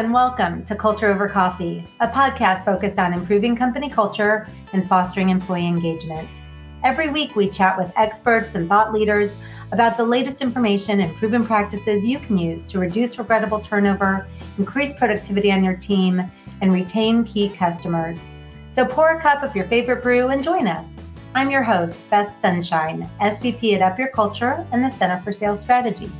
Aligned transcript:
And 0.00 0.14
welcome 0.14 0.64
to 0.64 0.74
Culture 0.74 1.08
Over 1.08 1.28
Coffee, 1.28 1.84
a 2.00 2.08
podcast 2.08 2.64
focused 2.64 2.98
on 2.98 3.12
improving 3.12 3.54
company 3.54 3.90
culture 3.90 4.48
and 4.72 4.88
fostering 4.88 5.28
employee 5.28 5.66
engagement. 5.66 6.26
Every 6.82 7.10
week, 7.10 7.36
we 7.36 7.50
chat 7.50 7.76
with 7.76 7.92
experts 7.96 8.54
and 8.54 8.66
thought 8.66 8.94
leaders 8.94 9.30
about 9.72 9.98
the 9.98 10.02
latest 10.02 10.40
information 10.40 11.00
and 11.02 11.14
proven 11.16 11.44
practices 11.44 12.06
you 12.06 12.18
can 12.18 12.38
use 12.38 12.64
to 12.64 12.78
reduce 12.78 13.18
regrettable 13.18 13.60
turnover, 13.60 14.26
increase 14.56 14.94
productivity 14.94 15.52
on 15.52 15.62
your 15.62 15.76
team, 15.76 16.22
and 16.62 16.72
retain 16.72 17.22
key 17.22 17.50
customers. 17.50 18.18
So 18.70 18.86
pour 18.86 19.10
a 19.10 19.20
cup 19.20 19.42
of 19.42 19.54
your 19.54 19.66
favorite 19.66 20.02
brew 20.02 20.28
and 20.28 20.42
join 20.42 20.66
us. 20.66 20.86
I'm 21.34 21.50
your 21.50 21.62
host, 21.62 22.08
Beth 22.08 22.34
Sunshine, 22.40 23.06
SVP 23.20 23.74
at 23.74 23.82
Up 23.82 23.98
Your 23.98 24.08
Culture 24.08 24.66
and 24.72 24.82
the 24.82 24.88
Center 24.88 25.20
for 25.20 25.30
Sales 25.30 25.60
Strategy. 25.60 26.10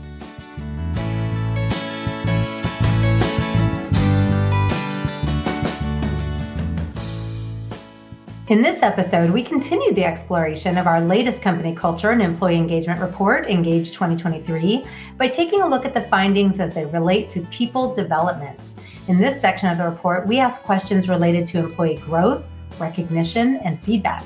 In 8.50 8.62
this 8.62 8.82
episode, 8.82 9.30
we 9.30 9.44
continue 9.44 9.94
the 9.94 10.02
exploration 10.02 10.76
of 10.76 10.88
our 10.88 11.00
latest 11.00 11.40
company 11.40 11.72
culture 11.72 12.10
and 12.10 12.20
employee 12.20 12.56
engagement 12.56 13.00
report, 13.00 13.48
Engage 13.48 13.92
2023, 13.92 14.84
by 15.16 15.28
taking 15.28 15.62
a 15.62 15.68
look 15.68 15.84
at 15.84 15.94
the 15.94 16.00
findings 16.08 16.58
as 16.58 16.74
they 16.74 16.84
relate 16.86 17.30
to 17.30 17.42
people 17.52 17.94
development. 17.94 18.72
In 19.06 19.18
this 19.18 19.40
section 19.40 19.68
of 19.68 19.78
the 19.78 19.88
report, 19.88 20.26
we 20.26 20.40
ask 20.40 20.62
questions 20.62 21.08
related 21.08 21.46
to 21.46 21.60
employee 21.60 21.98
growth, 21.98 22.42
recognition, 22.80 23.58
and 23.58 23.80
feedback. 23.84 24.24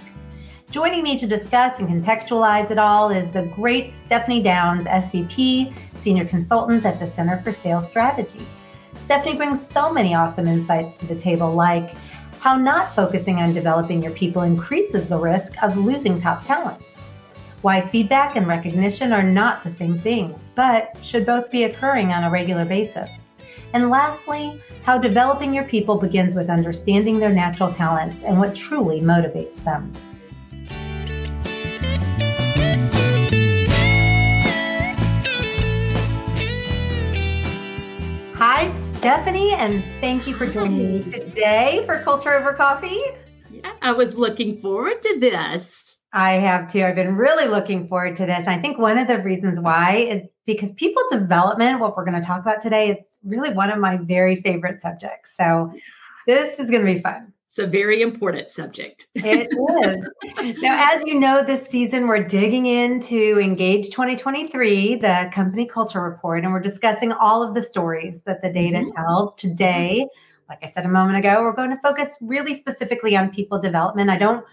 Joining 0.71 1.03
me 1.03 1.19
to 1.19 1.27
discuss 1.27 1.79
and 1.79 1.87
contextualize 1.87 2.71
it 2.71 2.79
all 2.79 3.11
is 3.11 3.31
the 3.31 3.43
great 3.55 3.93
Stephanie 3.93 4.43
Downs, 4.43 4.87
SVP, 4.87 5.75
Senior 5.99 6.25
Consultant 6.25 6.87
at 6.87 6.99
the 6.99 7.07
Center 7.07 7.43
for 7.43 7.53
Sales 7.53 7.89
Strategy. 7.89 8.41
Stephanie 8.95 9.37
brings 9.37 9.61
so 9.65 9.93
many 9.93 10.15
awesome 10.15 10.47
insights 10.47 10.95
to 10.95 11.05
the 11.05 11.15
table, 11.15 11.53
like 11.53 11.95
how 12.45 12.59
not 12.59 12.95
focusing 12.95 13.37
on 13.37 13.55
developing 13.55 14.03
your 14.03 14.13
people 14.13 14.43
increases 14.43 15.09
the 15.09 15.17
risk 15.17 15.55
of 15.63 15.79
losing 15.79 16.21
top 16.21 16.45
talent, 16.45 16.83
why 17.63 17.81
feedback 17.89 18.37
and 18.37 18.47
recognition 18.47 19.15
are 19.15 19.23
not 19.23 19.65
the 19.65 19.71
same 19.71 19.99
things, 19.99 20.51
but 20.55 20.95
should 21.01 21.25
both 21.25 21.51
be 21.51 21.65
occurring 21.65 22.13
on 22.13 22.23
a 22.23 22.31
regular 22.31 22.67
basis. 22.67 23.09
And 23.73 23.89
lastly, 23.89 24.61
how 24.83 24.99
developing 24.99 25.55
your 25.55 25.65
people 25.65 25.97
begins 25.97 26.35
with 26.35 26.51
understanding 26.51 27.19
their 27.19 27.33
natural 27.33 27.73
talents 27.73 28.21
and 28.21 28.39
what 28.39 28.55
truly 28.55 29.01
motivates 29.01 29.65
them. 29.65 29.91
Stephanie, 39.05 39.53
and 39.53 39.85
thank 40.01 40.27
you 40.27 40.35
for 40.35 40.47
joining 40.47 41.05
me 41.05 41.13
today 41.13 41.83
for 41.85 42.03
Culture 42.03 42.33
Over 42.33 42.55
Coffee. 42.55 43.03
Yeah, 43.51 43.73
I 43.83 43.93
was 43.93 44.17
looking 44.17 44.63
forward 44.63 45.03
to 45.03 45.21
this. 45.21 45.99
I 46.15 46.33
have 46.33 46.73
too. 46.73 46.83
I've 46.83 46.95
been 46.95 47.15
really 47.15 47.47
looking 47.47 47.87
forward 47.87 48.17
to 48.17 48.25
this. 48.25 48.47
I 48.47 48.57
think 48.57 48.79
one 48.79 48.97
of 48.97 49.07
the 49.07 49.21
reasons 49.21 49.61
why 49.61 49.97
is 49.97 50.23
because 50.47 50.73
people 50.73 51.03
development, 51.11 51.81
what 51.81 51.99
we're 51.99 52.07
going 52.07 52.19
to 52.19 52.27
talk 52.27 52.41
about 52.41 52.63
today, 52.63 52.89
it's 52.89 53.19
really 53.23 53.53
one 53.53 53.71
of 53.71 53.79
my 53.79 53.99
very 53.99 54.41
favorite 54.41 54.81
subjects. 54.81 55.35
So 55.37 55.71
this 56.27 56.59
is 56.59 56.71
going 56.71 56.87
to 56.87 56.95
be 56.95 57.03
fun. 57.03 57.31
It's 57.55 57.61
a 57.61 57.69
very 57.69 58.03
important 58.03 58.51
subject. 58.51 59.07
it 59.15 59.47
is. 59.47 60.61
Now, 60.61 60.93
as 60.93 61.05
you 61.05 61.21
know, 61.21 61.41
this 61.41 61.69
season 61.69 62.09
we're 62.09 62.25
digging 62.25 62.67
into 62.67 63.39
Engage 63.39 63.91
2023, 63.91 64.97
the 64.97 65.31
company 65.33 65.65
culture 65.65 66.03
report, 66.03 66.43
and 66.43 66.53
we're 66.53 66.59
discussing 66.59 67.13
all 67.13 67.45
of 67.45 67.55
the 67.55 67.63
stories 67.63 68.23
that 68.23 68.43
the 68.43 68.51
data 68.51 68.79
mm-hmm. 68.79 68.97
tell. 68.97 69.35
Today, 69.39 70.05
like 70.49 70.59
I 70.65 70.67
said 70.67 70.85
a 70.85 70.89
moment 70.89 71.19
ago, 71.19 71.43
we're 71.43 71.53
going 71.53 71.71
to 71.71 71.79
focus 71.81 72.17
really 72.21 72.55
specifically 72.55 73.17
on 73.17 73.31
people 73.31 73.61
development. 73.61 74.11
I 74.11 74.19
don't 74.19 74.45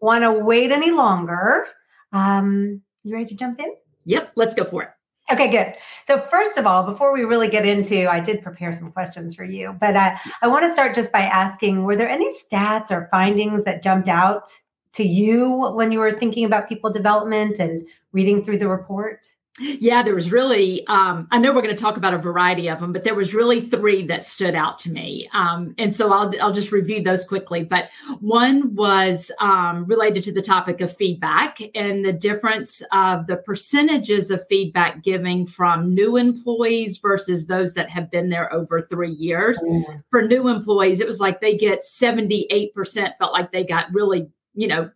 want 0.00 0.24
to 0.24 0.32
wait 0.32 0.72
any 0.72 0.90
longer. 0.90 1.64
Um, 2.12 2.82
you 3.04 3.14
ready 3.14 3.26
to 3.26 3.36
jump 3.36 3.60
in? 3.60 3.72
Yep, 4.04 4.32
let's 4.34 4.56
go 4.56 4.64
for 4.64 4.82
it. 4.82 4.90
Okay, 5.30 5.50
good. 5.50 5.74
So 6.06 6.22
first 6.30 6.56
of 6.56 6.66
all, 6.66 6.84
before 6.84 7.12
we 7.12 7.24
really 7.24 7.48
get 7.48 7.66
into, 7.66 8.10
I 8.10 8.18
did 8.18 8.42
prepare 8.42 8.72
some 8.72 8.90
questions 8.90 9.34
for 9.34 9.44
you, 9.44 9.76
but 9.78 9.94
uh, 9.94 10.16
I 10.40 10.48
want 10.48 10.64
to 10.64 10.72
start 10.72 10.94
just 10.94 11.12
by 11.12 11.20
asking: 11.20 11.84
Were 11.84 11.96
there 11.96 12.08
any 12.08 12.32
stats 12.34 12.90
or 12.90 13.08
findings 13.10 13.64
that 13.64 13.82
jumped 13.82 14.08
out 14.08 14.48
to 14.94 15.04
you 15.04 15.70
when 15.74 15.92
you 15.92 15.98
were 15.98 16.18
thinking 16.18 16.46
about 16.46 16.68
people 16.68 16.90
development 16.90 17.58
and 17.58 17.86
reading 18.12 18.42
through 18.42 18.58
the 18.58 18.68
report? 18.68 19.26
Yeah, 19.60 20.02
there 20.02 20.14
was 20.14 20.32
really, 20.32 20.86
um, 20.86 21.28
I 21.30 21.38
know 21.38 21.52
we're 21.52 21.62
going 21.62 21.74
to 21.74 21.80
talk 21.80 21.96
about 21.96 22.14
a 22.14 22.18
variety 22.18 22.68
of 22.68 22.80
them, 22.80 22.92
but 22.92 23.04
there 23.04 23.14
was 23.14 23.34
really 23.34 23.60
three 23.60 24.06
that 24.06 24.24
stood 24.24 24.54
out 24.54 24.78
to 24.80 24.90
me. 24.90 25.28
Um, 25.32 25.74
and 25.78 25.94
so 25.94 26.12
I'll, 26.12 26.32
I'll 26.40 26.52
just 26.52 26.72
review 26.72 27.02
those 27.02 27.24
quickly. 27.24 27.64
But 27.64 27.88
one 28.20 28.74
was 28.74 29.30
um, 29.40 29.84
related 29.86 30.22
to 30.24 30.32
the 30.32 30.42
topic 30.42 30.80
of 30.80 30.94
feedback 30.94 31.58
and 31.74 32.04
the 32.04 32.12
difference 32.12 32.82
of 32.92 33.26
the 33.26 33.36
percentages 33.36 34.30
of 34.30 34.46
feedback 34.48 35.02
giving 35.02 35.46
from 35.46 35.94
new 35.94 36.16
employees 36.16 36.98
versus 36.98 37.46
those 37.46 37.74
that 37.74 37.90
have 37.90 38.10
been 38.10 38.28
there 38.28 38.52
over 38.52 38.82
three 38.82 39.12
years. 39.12 39.60
Mm. 39.62 40.02
For 40.10 40.22
new 40.22 40.48
employees, 40.48 41.00
it 41.00 41.06
was 41.06 41.20
like 41.20 41.40
they 41.40 41.56
get 41.56 41.80
78% 41.82 43.16
felt 43.18 43.32
like 43.32 43.52
they 43.52 43.64
got 43.64 43.92
really, 43.92 44.28
you 44.54 44.68
know, 44.68 44.90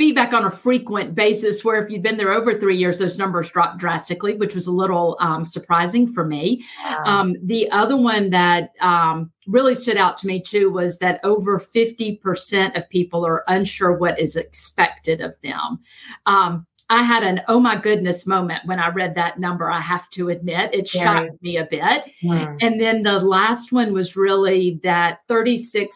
feedback 0.00 0.32
on 0.32 0.46
a 0.46 0.50
frequent 0.50 1.14
basis 1.14 1.62
where 1.62 1.76
if 1.76 1.90
you'd 1.90 2.02
been 2.02 2.16
there 2.16 2.32
over 2.32 2.58
three 2.58 2.74
years 2.74 2.98
those 2.98 3.18
numbers 3.18 3.50
dropped 3.50 3.76
drastically 3.76 4.34
which 4.38 4.54
was 4.54 4.66
a 4.66 4.72
little 4.72 5.14
um, 5.20 5.44
surprising 5.44 6.10
for 6.10 6.24
me 6.24 6.64
wow. 6.82 7.02
um, 7.04 7.36
the 7.42 7.70
other 7.70 7.98
one 7.98 8.30
that 8.30 8.70
um, 8.80 9.30
really 9.50 9.74
stood 9.74 9.96
out 9.96 10.16
to 10.16 10.26
me 10.26 10.40
too 10.40 10.70
was 10.70 10.98
that 10.98 11.20
over 11.24 11.58
50% 11.58 12.76
of 12.76 12.88
people 12.88 13.26
are 13.26 13.44
unsure 13.48 13.92
what 13.92 14.18
is 14.18 14.36
expected 14.36 15.20
of 15.20 15.34
them 15.42 15.80
um, 16.26 16.66
I 16.90 17.04
had 17.04 17.22
an 17.22 17.40
oh 17.46 17.60
my 17.60 17.76
goodness 17.76 18.26
moment 18.26 18.66
when 18.66 18.80
I 18.80 18.88
read 18.88 19.14
that 19.14 19.38
number. 19.38 19.70
I 19.70 19.80
have 19.80 20.10
to 20.10 20.28
admit, 20.28 20.74
it 20.74 20.88
shocked 20.88 21.40
me 21.40 21.56
a 21.56 21.64
bit. 21.64 22.02
Mm. 22.24 22.56
And 22.60 22.80
then 22.80 23.04
the 23.04 23.20
last 23.20 23.70
one 23.70 23.94
was 23.94 24.16
really 24.16 24.80
that 24.82 25.20
36% 25.28 25.86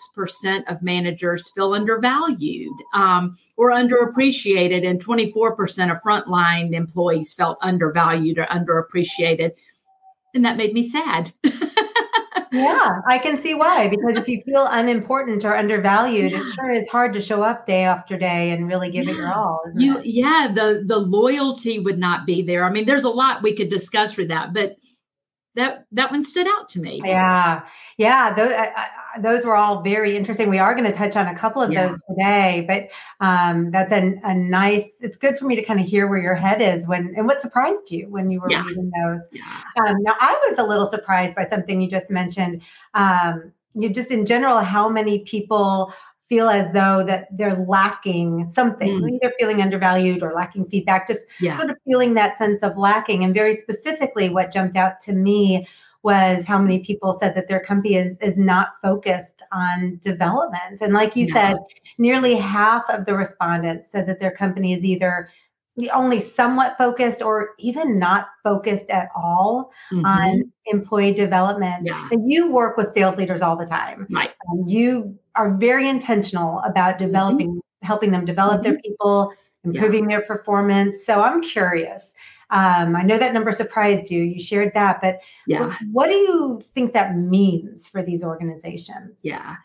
of 0.69 0.83
managers 0.83 1.51
feel 1.51 1.75
undervalued 1.75 2.73
um, 2.95 3.35
or 3.57 3.73
underappreciated, 3.73 4.89
and 4.89 5.05
24% 5.05 5.91
of 5.91 6.01
frontline 6.01 6.73
employees 6.73 7.35
felt 7.35 7.59
undervalued 7.61 8.39
or 8.39 8.47
underappreciated. 8.47 9.51
And 10.33 10.45
that 10.45 10.57
made 10.57 10.75
me 10.75 10.89
sad. 10.89 11.33
yeah, 12.55 13.01
I 13.09 13.19
can 13.19 13.37
see 13.37 13.55
why. 13.55 13.89
Because 13.95 14.17
if 14.17 14.29
you 14.29 14.43
feel 14.45 14.67
unimportant 14.71 15.45
or 15.45 15.57
undervalued, 15.57 16.33
yeah. 16.33 16.43
it 16.43 16.49
sure 16.49 16.71
is 16.71 16.89
hard 16.89 17.13
to 17.15 17.21
show 17.21 17.43
up 17.43 17.67
day 17.67 17.85
after 17.85 18.19
day 18.19 18.51
and 18.51 18.69
really 18.69 18.91
give 18.91 19.07
yeah. 19.07 19.13
it 19.13 19.17
your 19.17 19.33
all. 19.33 19.61
You, 19.77 19.99
it? 19.99 20.07
yeah, 20.07 20.51
the 20.55 20.85
the 20.87 20.99
loyalty 20.99 21.79
would 21.79 21.99
not 21.99 22.27
be 22.27 22.43
there. 22.43 22.65
I 22.65 22.71
mean, 22.71 22.87
there's 22.87 23.05
a 23.05 23.11
lot 23.11 23.43
we 23.43 23.55
could 23.55 23.69
discuss 23.69 24.13
for 24.13 24.25
that, 24.27 24.53
but 24.53 24.77
that 25.57 25.87
that 25.93 26.11
one 26.11 26.23
stood 26.23 26.47
out 26.49 26.69
to 26.71 26.81
me. 26.81 27.01
Yeah, 27.05 27.63
yeah. 27.97 28.35
Those, 28.35 28.53
those 29.23 29.45
were 29.45 29.55
all 29.55 29.83
very 29.83 30.17
interesting. 30.17 30.51
We 30.51 30.59
are 30.59 30.75
going 30.75 30.91
to 30.91 30.97
touch 30.97 31.17
on 31.17 31.29
a 31.29 31.35
couple 31.35 31.63
of 31.63 31.73
yeah. 31.73 31.89
those 31.89 32.01
today, 32.09 32.65
but 32.67 32.89
um, 33.25 33.71
that's 33.71 33.93
a, 33.93 34.15
a 34.25 34.35
nice. 34.35 34.99
It's 35.01 35.17
good 35.17 35.39
for 35.39 35.47
me 35.47 35.57
to 35.57 35.65
kind 35.65 35.81
of 35.81 35.87
hear 35.87 36.09
where 36.09 36.21
your 36.21 36.35
head 36.35 36.61
is 36.61 36.87
when 36.87 37.15
and 37.17 37.27
what 37.27 37.41
surprised 37.41 37.91
you 37.91 38.09
when 38.09 38.31
you 38.31 38.41
were 38.41 38.51
yeah. 38.51 38.65
reading 38.65 38.91
those. 39.03 39.29
Yeah. 39.31 39.43
Um, 39.87 40.03
now, 40.03 40.15
I 40.21 40.39
was 40.49 40.59
a 40.59 40.65
little 40.65 40.87
surprised 40.87 41.37
by 41.37 41.47
something 41.47 41.81
you 41.81 41.89
just 41.89 42.11
mentioned. 42.11 42.63
Um, 42.95 43.53
you 43.75 43.91
just 43.91 44.11
in 44.11 44.27
general, 44.27 44.59
how 44.61 44.89
many 44.89 45.21
people 45.21 45.93
feel 46.35 46.49
as 46.49 46.73
though 46.73 47.05
that 47.05 47.29
they're 47.31 47.55
lacking 47.55 48.49
something, 48.49 49.01
mm. 49.01 49.11
either 49.13 49.33
feeling 49.39 49.63
undervalued 49.63 50.21
or 50.21 50.33
lacking 50.33 50.65
feedback, 50.67 51.07
just 51.07 51.27
yeah. 51.39 51.57
sort 51.57 51.71
of 51.71 51.77
feeling 51.87 52.13
that 52.15 52.37
sense 52.37 52.65
of 52.65 52.77
lacking. 52.77 53.23
And 53.23 53.33
very 53.33 53.55
specifically, 53.55 54.31
what 54.31 54.53
jumped 54.53 54.77
out 54.77 55.01
to 55.03 55.13
me 55.13 55.65
was 56.03 56.45
how 56.45 56.59
many 56.59 56.81
people 56.81 57.17
said 57.21 57.37
that 57.37 57.47
their 57.47 57.61
company 57.61 57.95
is, 57.95 58.17
is 58.19 58.37
not 58.37 58.71
focused 58.83 59.43
on 59.53 60.01
development. 60.03 60.81
And 60.81 60.93
like 60.93 61.15
you 61.15 61.27
said, 61.27 61.57
nearly 61.99 62.35
half 62.35 62.83
of 62.91 63.07
the 63.07 63.15
respondents 63.15 63.93
said 63.93 64.09
that 64.09 64.19
their 64.19 64.33
company 64.33 64.75
is 64.75 64.85
either 64.85 65.29
only 65.93 66.19
somewhat 66.19 66.77
focused 66.79 67.23
or 67.23 67.51
even 67.61 67.97
not 67.97 68.27
focused 68.43 68.91
at 68.91 69.09
all 69.15 69.71
mm-hmm. 69.93 70.05
on 70.05 70.53
employee 70.67 71.15
development. 71.15 71.87
Yeah. 71.87 72.09
And 72.11 72.31
you 72.31 72.51
work 72.51 72.77
with 72.77 72.93
sales 72.93 73.17
leaders 73.17 73.41
all 73.41 73.57
the 73.57 73.67
time. 73.67 74.09
Right. 74.11 74.31
Um, 74.51 74.65
you 74.67 75.17
are 75.37 75.55
very 75.55 75.89
intentional 75.89 76.61
about 76.61 76.97
mm-hmm. 76.97 77.07
developing, 77.07 77.51
mm-hmm. 77.51 77.87
helping 77.87 78.11
them 78.11 78.25
develop 78.25 78.63
mm-hmm. 78.63 78.73
their 78.73 78.81
people, 78.81 79.33
improving 79.65 80.09
yeah. 80.09 80.19
their 80.19 80.27
performance. 80.27 81.05
So 81.05 81.23
I'm 81.23 81.43
curious, 81.43 82.15
Um, 82.51 82.95
I 82.95 83.03
know 83.03 83.19
that 83.19 83.33
number 83.33 83.53
surprised 83.53 84.11
you. 84.11 84.23
You 84.23 84.41
shared 84.41 84.73
that, 84.75 85.01
but 85.01 85.21
yeah, 85.47 85.67
what, 85.67 85.79
what 85.93 86.07
do 86.09 86.15
you 86.15 86.61
think 86.75 86.93
that 86.93 87.17
means 87.17 87.89
for 87.89 88.03
these 88.03 88.23
organizations? 88.23 89.19
Yeah, 89.23 89.57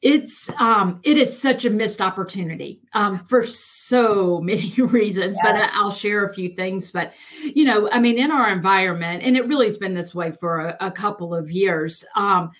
it's 0.00 0.48
um, 0.58 1.00
it 1.02 1.18
is 1.18 1.36
such 1.36 1.64
a 1.64 1.70
missed 1.70 2.00
opportunity 2.00 2.80
um, 2.94 3.24
for 3.26 3.42
so 3.44 4.40
many 4.40 4.72
reasons. 4.78 5.36
Yeah. 5.42 5.52
But 5.52 5.74
I, 5.74 5.82
will 5.82 5.90
share 5.90 6.24
a 6.24 6.32
few 6.32 6.50
things. 6.50 6.90
But 6.90 7.12
you 7.42 7.64
know, 7.64 7.90
I 7.90 7.98
mean, 7.98 8.16
in 8.16 8.30
our 8.30 8.50
environment, 8.50 9.24
and 9.24 9.36
it 9.36 9.46
really 9.46 9.66
has 9.66 9.76
been 9.76 9.94
this 9.94 10.14
way 10.14 10.30
for 10.30 10.60
a, 10.60 10.76
a 10.80 10.90
couple 10.92 11.34
of 11.34 11.50
years. 11.50 12.04
Um, 12.14 12.52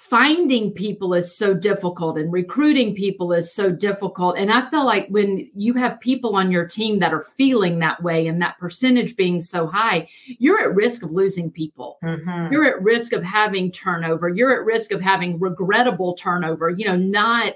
finding 0.00 0.72
people 0.72 1.12
is 1.12 1.36
so 1.36 1.52
difficult 1.52 2.16
and 2.16 2.32
recruiting 2.32 2.94
people 2.94 3.34
is 3.34 3.52
so 3.52 3.70
difficult. 3.70 4.38
And 4.38 4.50
I 4.50 4.68
feel 4.70 4.86
like 4.86 5.06
when 5.08 5.50
you 5.54 5.74
have 5.74 6.00
people 6.00 6.36
on 6.36 6.50
your 6.50 6.66
team 6.66 7.00
that 7.00 7.12
are 7.12 7.20
feeling 7.20 7.80
that 7.80 8.02
way 8.02 8.26
and 8.26 8.40
that 8.40 8.58
percentage 8.58 9.14
being 9.14 9.42
so 9.42 9.66
high, 9.66 10.08
you're 10.26 10.58
at 10.58 10.74
risk 10.74 11.02
of 11.02 11.12
losing 11.12 11.50
people. 11.50 11.98
Mm-hmm. 12.02 12.50
You're 12.50 12.64
at 12.64 12.82
risk 12.82 13.12
of 13.12 13.22
having 13.22 13.70
turnover. 13.70 14.30
You're 14.30 14.58
at 14.58 14.64
risk 14.64 14.90
of 14.90 15.02
having 15.02 15.38
regrettable 15.38 16.14
turnover, 16.14 16.70
you 16.70 16.86
know, 16.86 16.96
not 16.96 17.52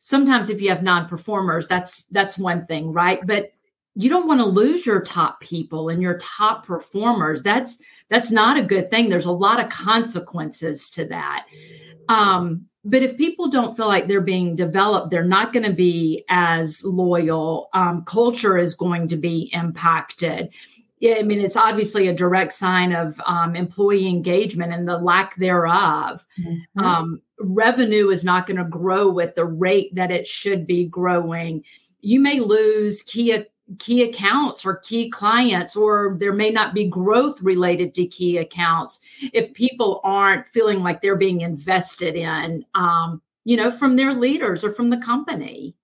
sometimes 0.00 0.50
if 0.50 0.60
you 0.60 0.68
have 0.68 0.82
non-performers, 0.82 1.66
that's 1.66 2.04
that's 2.10 2.36
one 2.36 2.66
thing, 2.66 2.92
right? 2.92 3.26
But 3.26 3.54
you 3.98 4.08
don't 4.08 4.28
want 4.28 4.38
to 4.38 4.46
lose 4.46 4.86
your 4.86 5.00
top 5.00 5.40
people 5.40 5.88
and 5.88 6.00
your 6.00 6.18
top 6.18 6.64
performers. 6.64 7.42
That's 7.42 7.80
that's 8.08 8.30
not 8.30 8.56
a 8.56 8.62
good 8.62 8.92
thing. 8.92 9.08
There's 9.08 9.26
a 9.26 9.32
lot 9.32 9.58
of 9.58 9.70
consequences 9.70 10.88
to 10.90 11.04
that. 11.06 11.46
Um, 12.08 12.66
but 12.84 13.02
if 13.02 13.18
people 13.18 13.48
don't 13.48 13.76
feel 13.76 13.88
like 13.88 14.06
they're 14.06 14.20
being 14.20 14.54
developed, 14.54 15.10
they're 15.10 15.24
not 15.24 15.52
going 15.52 15.64
to 15.64 15.72
be 15.72 16.24
as 16.30 16.84
loyal. 16.84 17.70
Um, 17.74 18.04
culture 18.04 18.56
is 18.56 18.76
going 18.76 19.08
to 19.08 19.16
be 19.16 19.50
impacted. 19.52 20.50
I 21.04 21.22
mean, 21.22 21.40
it's 21.40 21.56
obviously 21.56 22.06
a 22.06 22.14
direct 22.14 22.52
sign 22.52 22.92
of 22.92 23.20
um, 23.26 23.56
employee 23.56 24.06
engagement 24.06 24.72
and 24.72 24.86
the 24.86 24.96
lack 24.96 25.34
thereof. 25.36 26.24
Mm-hmm. 26.40 26.80
Um, 26.80 27.20
revenue 27.40 28.10
is 28.10 28.22
not 28.22 28.46
going 28.46 28.58
to 28.58 28.64
grow 28.64 29.10
with 29.10 29.34
the 29.34 29.44
rate 29.44 29.92
that 29.96 30.12
it 30.12 30.28
should 30.28 30.68
be 30.68 30.86
growing. 30.86 31.64
You 32.00 32.20
may 32.20 32.38
lose 32.38 33.02
key 33.02 33.32
key 33.78 34.02
accounts 34.02 34.64
or 34.64 34.76
key 34.76 35.10
clients, 35.10 35.76
or 35.76 36.16
there 36.18 36.32
may 36.32 36.50
not 36.50 36.74
be 36.74 36.86
growth 36.86 37.40
related 37.42 37.94
to 37.94 38.06
key 38.06 38.38
accounts 38.38 39.00
if 39.32 39.52
people 39.52 40.00
aren't 40.04 40.48
feeling 40.48 40.80
like 40.80 41.02
they're 41.02 41.16
being 41.16 41.42
invested 41.42 42.16
in, 42.16 42.64
um, 42.74 43.20
you 43.44 43.56
know, 43.56 43.70
from 43.70 43.96
their 43.96 44.14
leaders 44.14 44.64
or 44.64 44.72
from 44.72 44.90
the 44.90 44.98
company. 44.98 45.74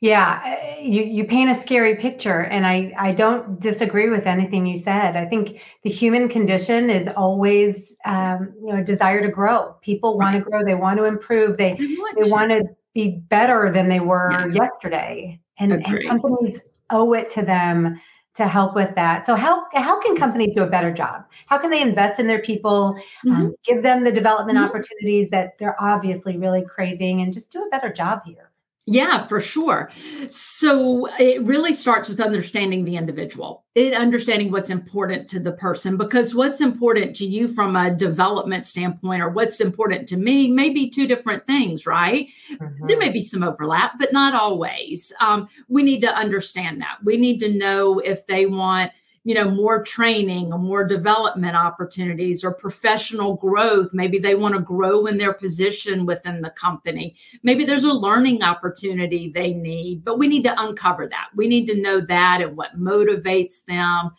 Yeah, 0.00 0.78
you, 0.78 1.02
you 1.02 1.24
paint 1.24 1.50
a 1.50 1.54
scary 1.54 1.96
picture, 1.96 2.40
and 2.40 2.66
I, 2.66 2.92
I 2.98 3.12
don't 3.12 3.58
disagree 3.58 4.10
with 4.10 4.26
anything 4.26 4.66
you 4.66 4.76
said. 4.76 5.16
I 5.16 5.24
think 5.24 5.62
the 5.82 5.88
human 5.90 6.28
condition 6.28 6.90
is 6.90 7.08
always, 7.08 7.96
um, 8.04 8.52
you 8.60 8.72
know, 8.72 8.80
a 8.80 8.84
desire 8.84 9.22
to 9.22 9.30
grow. 9.30 9.76
People 9.80 10.18
want 10.18 10.36
to 10.36 10.42
grow, 10.42 10.62
they 10.62 10.74
want 10.74 10.98
to 10.98 11.04
improve, 11.04 11.56
they 11.56 11.74
they 11.74 11.86
want, 11.96 12.22
they 12.22 12.30
want 12.30 12.50
to 12.50 12.64
be 12.92 13.22
better 13.28 13.70
than 13.70 13.88
they 13.88 14.00
were 14.00 14.30
yeah. 14.30 14.62
yesterday 14.62 15.40
and, 15.58 15.72
and 15.72 16.08
companies 16.08 16.60
owe 16.90 17.12
it 17.12 17.30
to 17.30 17.42
them 17.42 18.00
to 18.34 18.48
help 18.48 18.74
with 18.74 18.94
that. 18.96 19.26
So 19.26 19.36
how 19.36 19.66
how 19.74 20.00
can 20.00 20.16
companies 20.16 20.54
do 20.54 20.62
a 20.62 20.66
better 20.66 20.92
job? 20.92 21.24
How 21.46 21.56
can 21.56 21.70
they 21.70 21.80
invest 21.80 22.18
in 22.18 22.26
their 22.26 22.40
people, 22.42 22.96
um, 23.26 23.32
mm-hmm. 23.32 23.42
um, 23.46 23.54
give 23.64 23.82
them 23.82 24.02
the 24.02 24.10
development 24.10 24.58
mm-hmm. 24.58 24.68
opportunities 24.68 25.30
that 25.30 25.56
they're 25.58 25.80
obviously 25.80 26.36
really 26.36 26.64
craving, 26.64 27.20
and 27.20 27.32
just 27.32 27.50
do 27.50 27.62
a 27.62 27.68
better 27.70 27.92
job 27.92 28.22
here? 28.26 28.50
Yeah, 28.86 29.26
for 29.26 29.40
sure. 29.40 29.90
So 30.28 31.06
it 31.18 31.42
really 31.42 31.72
starts 31.72 32.10
with 32.10 32.20
understanding 32.20 32.84
the 32.84 32.96
individual, 32.96 33.64
it 33.74 33.94
understanding 33.94 34.52
what's 34.52 34.68
important 34.68 35.26
to 35.30 35.40
the 35.40 35.52
person, 35.52 35.96
because 35.96 36.34
what's 36.34 36.60
important 36.60 37.16
to 37.16 37.26
you 37.26 37.48
from 37.48 37.76
a 37.76 37.94
development 37.94 38.66
standpoint 38.66 39.22
or 39.22 39.30
what's 39.30 39.58
important 39.58 40.06
to 40.08 40.18
me 40.18 40.50
may 40.50 40.68
be 40.68 40.90
two 40.90 41.06
different 41.06 41.46
things, 41.46 41.86
right? 41.86 42.28
Mm-hmm. 42.52 42.86
There 42.86 42.98
may 42.98 43.10
be 43.10 43.22
some 43.22 43.42
overlap, 43.42 43.92
but 43.98 44.12
not 44.12 44.34
always. 44.34 45.14
Um, 45.18 45.48
we 45.66 45.82
need 45.82 46.00
to 46.02 46.14
understand 46.14 46.82
that. 46.82 46.98
We 47.02 47.16
need 47.16 47.38
to 47.38 47.56
know 47.56 48.00
if 48.00 48.26
they 48.26 48.44
want 48.44 48.92
you 49.24 49.34
know 49.34 49.50
more 49.50 49.82
training 49.82 50.52
or 50.52 50.58
more 50.58 50.86
development 50.86 51.56
opportunities 51.56 52.44
or 52.44 52.52
professional 52.52 53.36
growth. 53.36 53.94
Maybe 53.94 54.18
they 54.18 54.34
want 54.34 54.54
to 54.54 54.60
grow 54.60 55.06
in 55.06 55.16
their 55.16 55.32
position 55.32 56.04
within 56.04 56.42
the 56.42 56.50
company. 56.50 57.16
Maybe 57.42 57.64
there's 57.64 57.84
a 57.84 57.92
learning 57.92 58.42
opportunity 58.42 59.30
they 59.30 59.54
need 59.54 60.04
but 60.04 60.18
we 60.18 60.28
need 60.28 60.44
to 60.44 60.62
uncover 60.62 61.08
that. 61.08 61.28
We 61.34 61.48
need 61.48 61.66
to 61.66 61.80
know 61.80 62.00
that 62.02 62.42
and 62.42 62.56
what 62.56 62.78
motivates 62.78 63.64
them 63.64 64.10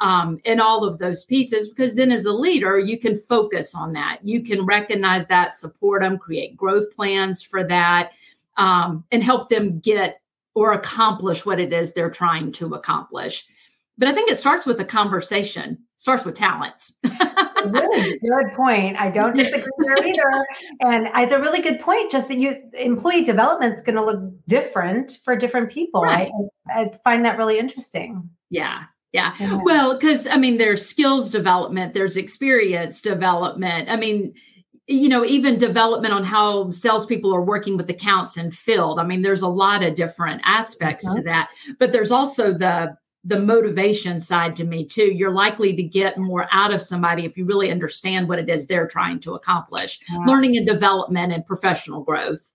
um, 0.00 0.40
and 0.44 0.60
all 0.60 0.84
of 0.84 0.98
those 0.98 1.24
pieces 1.24 1.68
because 1.68 1.96
then 1.96 2.12
as 2.12 2.24
a 2.24 2.32
leader 2.32 2.78
you 2.78 2.98
can 2.98 3.16
focus 3.16 3.74
on 3.74 3.92
that. 3.94 4.18
You 4.22 4.44
can 4.44 4.64
recognize 4.64 5.26
that 5.26 5.52
support 5.52 6.02
them 6.02 6.18
create 6.18 6.56
growth 6.56 6.94
plans 6.94 7.42
for 7.42 7.64
that 7.64 8.12
um, 8.56 9.04
and 9.10 9.24
help 9.24 9.48
them 9.48 9.80
get 9.80 10.20
or 10.54 10.72
accomplish 10.72 11.44
what 11.44 11.58
it 11.58 11.72
is 11.72 11.92
they're 11.92 12.10
trying 12.10 12.52
to 12.52 12.74
accomplish 12.74 13.46
but 13.98 14.08
I 14.08 14.14
think 14.14 14.30
it 14.30 14.36
starts 14.36 14.66
with 14.66 14.80
a 14.80 14.84
conversation, 14.84 15.78
starts 15.98 16.24
with 16.24 16.34
talents. 16.34 16.94
really 17.66 18.18
good 18.18 18.52
point. 18.54 19.00
I 19.00 19.10
don't 19.10 19.36
disagree 19.36 19.70
there 19.78 19.98
either. 20.06 20.46
And 20.80 21.08
it's 21.14 21.32
a 21.32 21.38
really 21.38 21.60
good 21.60 21.80
point, 21.80 22.10
just 22.10 22.28
that 22.28 22.38
you 22.38 22.56
employee 22.74 23.24
development 23.24 23.74
is 23.74 23.82
going 23.82 23.96
to 23.96 24.04
look 24.04 24.20
different 24.48 25.18
for 25.24 25.36
different 25.36 25.70
people. 25.70 26.02
Right. 26.02 26.30
I, 26.74 26.80
I 26.80 26.92
find 27.04 27.24
that 27.24 27.38
really 27.38 27.58
interesting. 27.58 28.28
Yeah. 28.50 28.84
Yeah. 29.12 29.34
yeah. 29.38 29.60
Well, 29.62 29.94
because 29.98 30.26
I 30.26 30.36
mean, 30.36 30.58
there's 30.58 30.84
skills 30.84 31.30
development, 31.30 31.94
there's 31.94 32.16
experience 32.16 33.02
development. 33.02 33.90
I 33.90 33.96
mean, 33.96 34.34
you 34.86 35.08
know, 35.08 35.24
even 35.24 35.58
development 35.58 36.12
on 36.12 36.24
how 36.24 36.70
salespeople 36.70 37.34
are 37.34 37.44
working 37.44 37.76
with 37.76 37.88
accounts 37.88 38.36
and 38.36 38.52
field. 38.52 38.98
I 38.98 39.04
mean, 39.04 39.22
there's 39.22 39.42
a 39.42 39.48
lot 39.48 39.82
of 39.82 39.94
different 39.94 40.42
aspects 40.44 41.04
to 41.04 41.10
uh-huh. 41.10 41.22
that, 41.24 41.50
but 41.78 41.92
there's 41.92 42.10
also 42.10 42.52
the 42.52 42.96
the 43.24 43.38
motivation 43.38 44.20
side 44.20 44.56
to 44.56 44.64
me 44.64 44.84
too. 44.84 45.12
You're 45.12 45.30
likely 45.30 45.76
to 45.76 45.82
get 45.82 46.18
more 46.18 46.48
out 46.50 46.72
of 46.72 46.82
somebody 46.82 47.24
if 47.24 47.36
you 47.36 47.44
really 47.44 47.70
understand 47.70 48.28
what 48.28 48.38
it 48.38 48.48
is 48.48 48.66
they're 48.66 48.88
trying 48.88 49.20
to 49.20 49.34
accomplish. 49.34 50.00
Learning 50.26 50.56
and 50.56 50.66
development 50.66 51.32
and 51.32 51.46
professional 51.46 52.02
growth. 52.02 52.52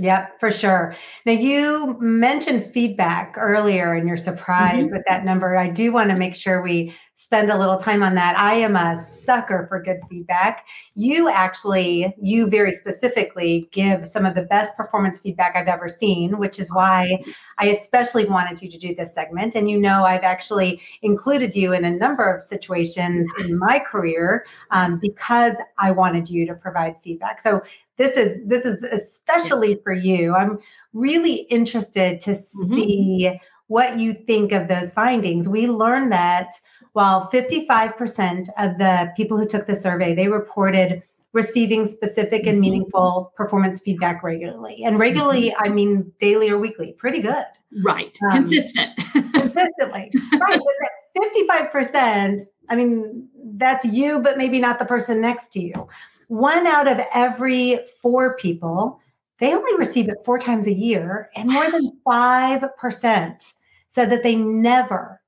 Yep, 0.00 0.40
for 0.40 0.50
sure. 0.50 0.94
Now, 1.26 1.32
you 1.32 1.94
mentioned 2.00 2.72
feedback 2.72 3.34
earlier 3.36 3.92
and 3.92 4.08
you're 4.08 4.16
surprised 4.16 4.86
mm-hmm. 4.86 4.96
with 4.96 5.04
that 5.06 5.26
number. 5.26 5.54
I 5.56 5.68
do 5.68 5.92
want 5.92 6.08
to 6.08 6.16
make 6.16 6.34
sure 6.34 6.62
we 6.62 6.94
spend 7.22 7.50
a 7.50 7.58
little 7.58 7.76
time 7.76 8.02
on 8.02 8.14
that. 8.14 8.36
I 8.38 8.54
am 8.54 8.76
a 8.76 8.96
sucker 8.96 9.66
for 9.68 9.80
good 9.80 10.00
feedback. 10.08 10.66
You 10.94 11.28
actually, 11.28 12.14
you 12.20 12.48
very 12.48 12.72
specifically 12.72 13.68
give 13.72 14.06
some 14.06 14.24
of 14.24 14.34
the 14.34 14.42
best 14.42 14.74
performance 14.74 15.18
feedback 15.18 15.54
I've 15.54 15.68
ever 15.68 15.88
seen, 15.88 16.38
which 16.38 16.58
is 16.58 16.72
why 16.72 17.22
I 17.58 17.66
especially 17.66 18.24
wanted 18.24 18.62
you 18.62 18.70
to 18.70 18.78
do 18.78 18.94
this 18.94 19.14
segment. 19.14 19.54
And 19.54 19.70
you 19.70 19.78
know, 19.78 20.04
I've 20.04 20.22
actually 20.22 20.80
included 21.02 21.54
you 21.54 21.74
in 21.74 21.84
a 21.84 21.90
number 21.90 22.24
of 22.24 22.42
situations 22.42 23.28
in 23.38 23.58
my 23.58 23.78
career 23.78 24.46
um, 24.70 24.98
because 24.98 25.56
I 25.76 25.90
wanted 25.90 26.30
you 26.30 26.46
to 26.46 26.54
provide 26.54 26.96
feedback. 27.04 27.38
So 27.40 27.60
this 27.98 28.16
is 28.16 28.40
this 28.46 28.64
is 28.64 28.82
especially 28.82 29.78
for 29.84 29.92
you. 29.92 30.34
I'm 30.34 30.58
really 30.94 31.46
interested 31.50 32.22
to 32.22 32.30
mm-hmm. 32.30 32.74
see 32.74 33.40
what 33.66 34.00
you 34.00 34.14
think 34.14 34.50
of 34.50 34.66
those 34.66 34.92
findings. 34.92 35.48
We 35.48 35.68
learned 35.68 36.10
that 36.10 36.54
while 36.92 37.30
55% 37.30 38.48
of 38.58 38.78
the 38.78 39.12
people 39.16 39.38
who 39.38 39.46
took 39.46 39.66
the 39.66 39.74
survey, 39.74 40.14
they 40.14 40.28
reported 40.28 41.02
receiving 41.32 41.86
specific 41.86 42.46
and 42.46 42.54
mm-hmm. 42.54 42.60
meaningful 42.60 43.32
performance 43.36 43.80
feedback 43.80 44.22
regularly. 44.22 44.82
And 44.84 44.98
regularly, 44.98 45.50
mm-hmm. 45.50 45.64
I 45.64 45.68
mean 45.68 46.12
daily 46.18 46.50
or 46.50 46.58
weekly, 46.58 46.92
pretty 46.92 47.20
good. 47.20 47.44
Right. 47.84 48.18
Um, 48.30 48.32
Consistent. 48.32 48.96
consistently. 49.12 50.10
Right. 50.40 50.60
55%, 51.18 52.42
I 52.68 52.76
mean, 52.76 53.28
that's 53.56 53.84
you, 53.84 54.20
but 54.20 54.38
maybe 54.38 54.58
not 54.58 54.78
the 54.78 54.84
person 54.84 55.20
next 55.20 55.52
to 55.52 55.60
you 55.60 55.88
one 56.30 56.64
out 56.64 56.86
of 56.86 57.04
every 57.12 57.80
four 58.00 58.36
people, 58.36 59.00
they 59.40 59.52
only 59.52 59.76
receive 59.76 60.08
it 60.08 60.24
four 60.24 60.38
times 60.38 60.68
a 60.68 60.72
year, 60.72 61.28
and 61.34 61.50
more 61.50 61.68
than 61.68 61.98
5% 62.06 63.54
said 63.88 64.10
that 64.10 64.22
they 64.22 64.36
never, 64.36 65.19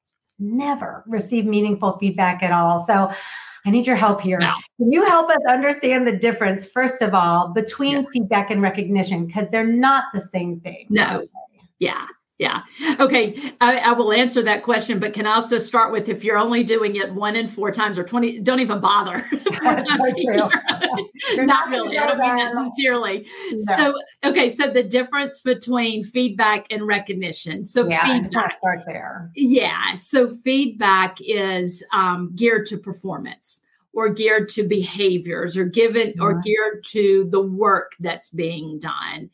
never 0.42 1.04
receive 1.06 1.46
meaningful 1.46 1.96
feedback 1.98 2.42
at 2.42 2.52
all. 2.52 2.84
So 2.84 3.10
I 3.64 3.70
need 3.70 3.86
your 3.86 3.96
help 3.96 4.20
here. 4.20 4.38
No. 4.38 4.52
Can 4.78 4.90
you 4.90 5.04
help 5.04 5.30
us 5.30 5.44
understand 5.48 6.06
the 6.06 6.16
difference, 6.16 6.66
first 6.66 7.00
of 7.00 7.14
all, 7.14 7.48
between 7.48 7.98
yeah. 7.98 8.04
feedback 8.12 8.50
and 8.50 8.60
recognition? 8.60 9.26
Because 9.26 9.46
they're 9.52 9.66
not 9.66 10.04
the 10.12 10.20
same 10.20 10.60
thing. 10.60 10.86
No. 10.90 11.26
Yeah. 11.78 12.06
Yeah. 12.42 12.62
Okay. 12.98 13.52
I, 13.60 13.78
I, 13.78 13.92
will 13.92 14.12
answer 14.12 14.42
that 14.42 14.64
question, 14.64 14.98
but 14.98 15.14
can 15.14 15.28
I 15.28 15.34
also 15.34 15.60
start 15.60 15.92
with 15.92 16.08
if 16.08 16.24
you're 16.24 16.38
only 16.38 16.64
doing 16.64 16.96
it 16.96 17.14
one 17.14 17.36
in 17.36 17.46
four 17.46 17.70
times 17.70 18.00
or 18.00 18.02
20, 18.02 18.40
don't 18.40 18.58
even 18.58 18.80
bother. 18.80 19.12
not, 19.62 19.86
really. 21.70 21.96
I 21.96 22.08
don't 22.08 22.18
mean 22.18 22.34
that 22.34 22.50
sincerely. 22.50 23.28
No. 23.52 23.76
So, 23.76 23.94
okay. 24.24 24.48
So 24.48 24.72
the 24.72 24.82
difference 24.82 25.40
between 25.40 26.02
feedback 26.02 26.66
and 26.68 26.84
recognition. 26.84 27.64
So, 27.64 27.88
yeah, 27.88 28.06
feedback, 28.06 28.56
start 28.56 28.80
there. 28.88 29.30
Yeah. 29.36 29.94
So, 29.94 30.34
feedback 30.34 31.18
is 31.20 31.84
um, 31.92 32.32
geared 32.34 32.66
to 32.66 32.76
performance 32.76 33.62
or 33.92 34.08
geared 34.08 34.48
to 34.48 34.64
behaviors 34.64 35.56
or 35.56 35.64
given 35.64 36.08
mm-hmm. 36.08 36.22
or 36.22 36.40
geared 36.40 36.82
to 36.88 37.28
the 37.30 37.40
work 37.40 37.94
that's 38.00 38.30
being 38.30 38.80
done. 38.80 39.30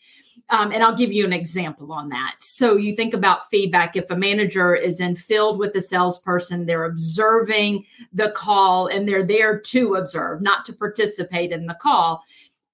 Um, 0.51 0.73
and 0.73 0.83
I'll 0.83 0.97
give 0.97 1.13
you 1.13 1.27
an 1.27 1.33
example 1.33 1.93
on 1.93 2.09
that. 2.09 2.37
So 2.39 2.77
you 2.77 2.95
think 2.95 3.13
about 3.13 3.49
feedback. 3.51 3.97
If 3.97 4.11
a 4.11 4.17
manager 4.17 4.75
is 4.75 5.01
in 5.01 5.15
field 5.15 5.59
with 5.59 5.75
the 5.75 5.81
salesperson, 5.81 6.65
they're 6.65 6.87
observing 6.87 7.85
the 8.13 8.31
call 8.31 8.87
and 8.87 9.07
they're 9.07 9.27
there 9.27 9.61
to 9.61 9.97
observe, 9.97 10.41
not 10.41 10.65
to 10.65 10.73
participate 10.73 11.53
in 11.53 11.67
the 11.67 11.75
call. 11.75 12.23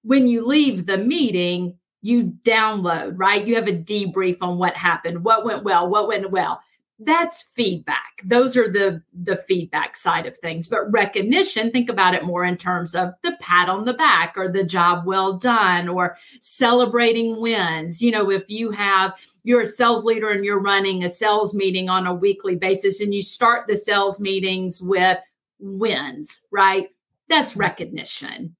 When 0.03 0.27
you 0.27 0.45
leave 0.45 0.85
the 0.85 0.97
meeting, 0.97 1.77
you 2.01 2.33
download, 2.43 3.13
right? 3.17 3.45
You 3.45 3.55
have 3.55 3.67
a 3.67 3.71
debrief 3.71 4.37
on 4.41 4.57
what 4.57 4.75
happened, 4.75 5.23
what 5.23 5.43
went 5.43 5.63
well, 5.63 5.89
what 5.89 6.07
went 6.07 6.31
well 6.31 6.61
that's 6.99 7.41
feedback. 7.41 8.21
Those 8.23 8.55
are 8.55 8.71
the 8.71 9.01
the 9.13 9.35
feedback 9.35 9.97
side 9.97 10.25
of 10.25 10.37
things. 10.37 10.67
But 10.67 10.91
recognition 10.91 11.71
think 11.71 11.89
about 11.89 12.13
it 12.13 12.23
more 12.23 12.45
in 12.45 12.57
terms 12.57 12.95
of 12.95 13.13
the 13.21 13.35
pat 13.41 13.67
on 13.67 13.83
the 13.83 13.93
back 13.93 14.35
or 14.37 14.51
the 14.51 14.63
job 14.63 15.05
well 15.05 15.37
done 15.37 15.89
or 15.89 16.17
celebrating 16.39 17.41
wins. 17.41 18.01
You 18.01 18.11
know 18.11 18.29
if 18.31 18.45
you 18.47 18.71
have 18.71 19.13
you're 19.43 19.61
a 19.61 19.65
sales 19.65 20.05
leader 20.05 20.29
and 20.29 20.45
you're 20.45 20.61
running 20.61 21.03
a 21.03 21.09
sales 21.09 21.53
meeting 21.53 21.89
on 21.89 22.07
a 22.07 22.13
weekly 22.13 22.55
basis 22.55 23.01
and 23.01 23.13
you 23.13 23.21
start 23.21 23.67
the 23.67 23.77
sales 23.77 24.19
meetings 24.19 24.81
with 24.81 25.19
wins 25.59 26.41
right? 26.51 26.89
That's 27.27 27.55
recognition. 27.55 28.55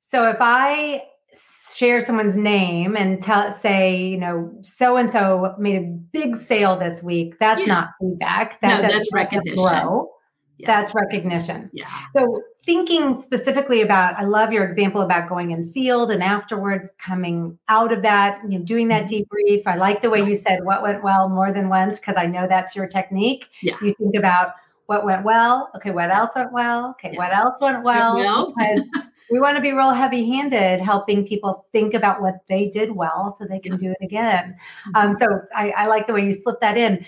So 0.00 0.28
if 0.28 0.36
i 0.40 1.04
share 1.82 2.00
someone's 2.00 2.36
name 2.36 2.96
and 2.96 3.20
tell 3.20 3.52
say 3.52 4.00
you 4.00 4.16
know 4.16 4.52
so 4.62 4.96
and 4.96 5.10
so 5.10 5.52
made 5.58 5.74
a 5.74 5.86
big 6.12 6.36
sale 6.36 6.76
this 6.76 7.02
week 7.02 7.36
that's 7.40 7.62
yeah. 7.62 7.66
not 7.66 7.88
feedback 8.00 8.60
that's, 8.60 8.84
no, 8.84 8.88
that's 8.88 9.12
recognition 9.12 10.06
yeah. 10.58 10.66
that's 10.66 10.94
recognition 10.94 11.68
yeah 11.72 11.88
so 12.14 12.32
thinking 12.64 13.20
specifically 13.20 13.80
about 13.80 14.14
i 14.14 14.22
love 14.22 14.52
your 14.52 14.64
example 14.64 15.00
about 15.00 15.28
going 15.28 15.50
in 15.50 15.72
field 15.72 16.12
and 16.12 16.22
afterwards 16.22 16.92
coming 16.98 17.58
out 17.66 17.90
of 17.90 18.00
that 18.00 18.40
you 18.48 18.56
know 18.56 18.64
doing 18.64 18.86
that 18.86 19.08
mm-hmm. 19.08 19.24
debrief 19.24 19.62
i 19.66 19.74
like 19.74 20.00
the 20.02 20.08
way 20.08 20.24
you 20.24 20.36
said 20.36 20.60
what 20.62 20.82
went 20.82 21.02
well 21.02 21.28
more 21.28 21.52
than 21.52 21.68
once 21.68 21.98
because 21.98 22.14
i 22.16 22.26
know 22.26 22.46
that's 22.46 22.76
your 22.76 22.86
technique 22.86 23.46
yeah. 23.60 23.74
you 23.82 23.92
think 23.94 24.14
about 24.14 24.52
what 24.86 25.04
went 25.04 25.24
well 25.24 25.68
okay 25.74 25.90
what 25.90 26.12
else 26.12 26.30
went 26.36 26.52
well 26.52 26.90
okay 26.90 27.10
yeah. 27.12 27.18
what 27.18 27.32
else 27.32 27.60
went 27.60 27.82
well, 27.82 28.14
well. 28.18 28.54
because 28.56 28.86
we 29.32 29.40
want 29.40 29.56
to 29.56 29.62
be 29.62 29.72
real 29.72 29.92
heavy 29.92 30.26
handed 30.26 30.80
helping 30.80 31.26
people 31.26 31.66
think 31.72 31.94
about 31.94 32.20
what 32.20 32.36
they 32.48 32.68
did 32.68 32.92
well 32.92 33.34
so 33.36 33.46
they 33.46 33.58
can 33.58 33.78
do 33.78 33.90
it 33.90 34.04
again. 34.04 34.54
Mm-hmm. 34.88 34.96
um, 34.96 35.16
so 35.16 35.26
I, 35.56 35.70
I 35.70 35.86
like 35.86 36.06
the 36.06 36.12
way 36.12 36.24
you 36.24 36.34
slip 36.34 36.60
that 36.60 36.76
in. 36.76 37.04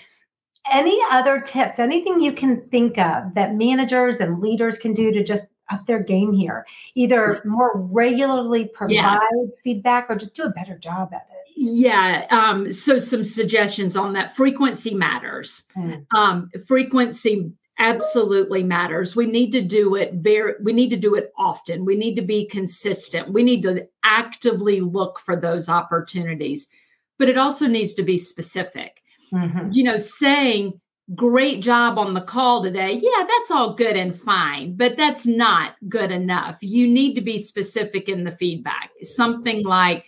Any 0.71 0.99
other 1.11 1.39
tips 1.39 1.77
anything 1.77 2.19
you 2.19 2.33
can 2.33 2.67
think 2.69 2.97
of 2.97 3.35
that 3.35 3.53
managers 3.53 4.19
and 4.19 4.41
leaders 4.41 4.79
can 4.79 4.93
do 4.93 5.11
to 5.11 5.23
just 5.23 5.45
up 5.69 5.85
their 5.85 6.01
game 6.01 6.33
here? 6.33 6.65
Either 6.95 7.41
more 7.45 7.71
regularly 7.75 8.65
provide 8.65 8.95
yeah. 8.95 9.19
feedback 9.63 10.07
or 10.09 10.15
just 10.15 10.35
do 10.35 10.43
a 10.43 10.49
better 10.49 10.77
job 10.77 11.09
at 11.13 11.27
it. 11.31 11.53
Yeah 11.55 12.25
um, 12.31 12.71
so 12.71 12.97
some 12.97 13.23
suggestions 13.23 13.95
on 13.95 14.13
that. 14.13 14.35
Frequency 14.35 14.95
matters. 14.95 15.67
Mm. 15.77 16.05
um, 16.15 16.49
frequency 16.67 17.51
absolutely 17.77 18.63
matters. 18.63 19.15
We 19.15 19.25
need 19.25 19.51
to 19.51 19.61
do 19.61 19.95
it 19.95 20.13
very 20.13 20.53
we 20.61 20.73
need 20.73 20.89
to 20.89 20.97
do 20.97 21.15
it 21.15 21.31
often. 21.37 21.85
We 21.85 21.95
need 21.95 22.15
to 22.15 22.21
be 22.21 22.45
consistent. 22.45 23.33
We 23.33 23.43
need 23.43 23.63
to 23.63 23.87
actively 24.03 24.81
look 24.81 25.19
for 25.19 25.35
those 25.35 25.69
opportunities. 25.69 26.67
But 27.17 27.29
it 27.29 27.37
also 27.37 27.67
needs 27.67 27.93
to 27.95 28.03
be 28.03 28.17
specific. 28.17 29.01
Mm-hmm. 29.33 29.71
You 29.71 29.83
know, 29.83 29.97
saying 29.97 30.79
great 31.13 31.61
job 31.61 31.97
on 31.97 32.13
the 32.13 32.21
call 32.21 32.63
today. 32.63 32.93
Yeah, 32.93 33.25
that's 33.27 33.51
all 33.51 33.73
good 33.73 33.95
and 33.95 34.15
fine, 34.15 34.75
but 34.75 34.97
that's 34.97 35.25
not 35.25 35.75
good 35.87 36.11
enough. 36.11 36.57
You 36.61 36.87
need 36.87 37.13
to 37.15 37.21
be 37.21 37.37
specific 37.37 38.09
in 38.09 38.23
the 38.23 38.31
feedback. 38.31 38.89
Something 39.01 39.63
like 39.63 40.05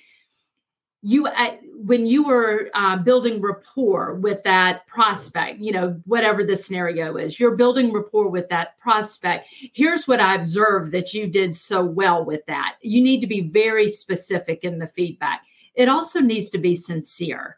you 1.03 1.27
I, 1.27 1.59
when 1.87 2.05
you 2.05 2.23
were 2.23 2.69
uh, 2.73 2.97
building 2.97 3.41
rapport 3.41 4.15
with 4.15 4.43
that 4.43 4.85
prospect, 4.87 5.59
you 5.59 5.71
know, 5.71 5.99
whatever 6.05 6.43
the 6.43 6.55
scenario 6.55 7.15
is, 7.15 7.39
you're 7.39 7.55
building 7.55 7.93
rapport 7.93 8.27
with 8.27 8.49
that 8.49 8.77
prospect. 8.77 9.47
Here's 9.73 10.05
what 10.05 10.19
I 10.19 10.35
observed 10.35 10.91
that 10.91 11.13
you 11.13 11.27
did 11.27 11.55
so 11.55 11.85
well 11.85 12.25
with 12.25 12.45
that. 12.47 12.75
You 12.81 13.01
need 13.01 13.21
to 13.21 13.27
be 13.27 13.47
very 13.47 13.87
specific 13.87 14.65
in 14.65 14.79
the 14.79 14.87
feedback. 14.87 15.43
It 15.75 15.87
also 15.87 16.19
needs 16.19 16.49
to 16.49 16.57
be 16.57 16.75
sincere. 16.75 17.55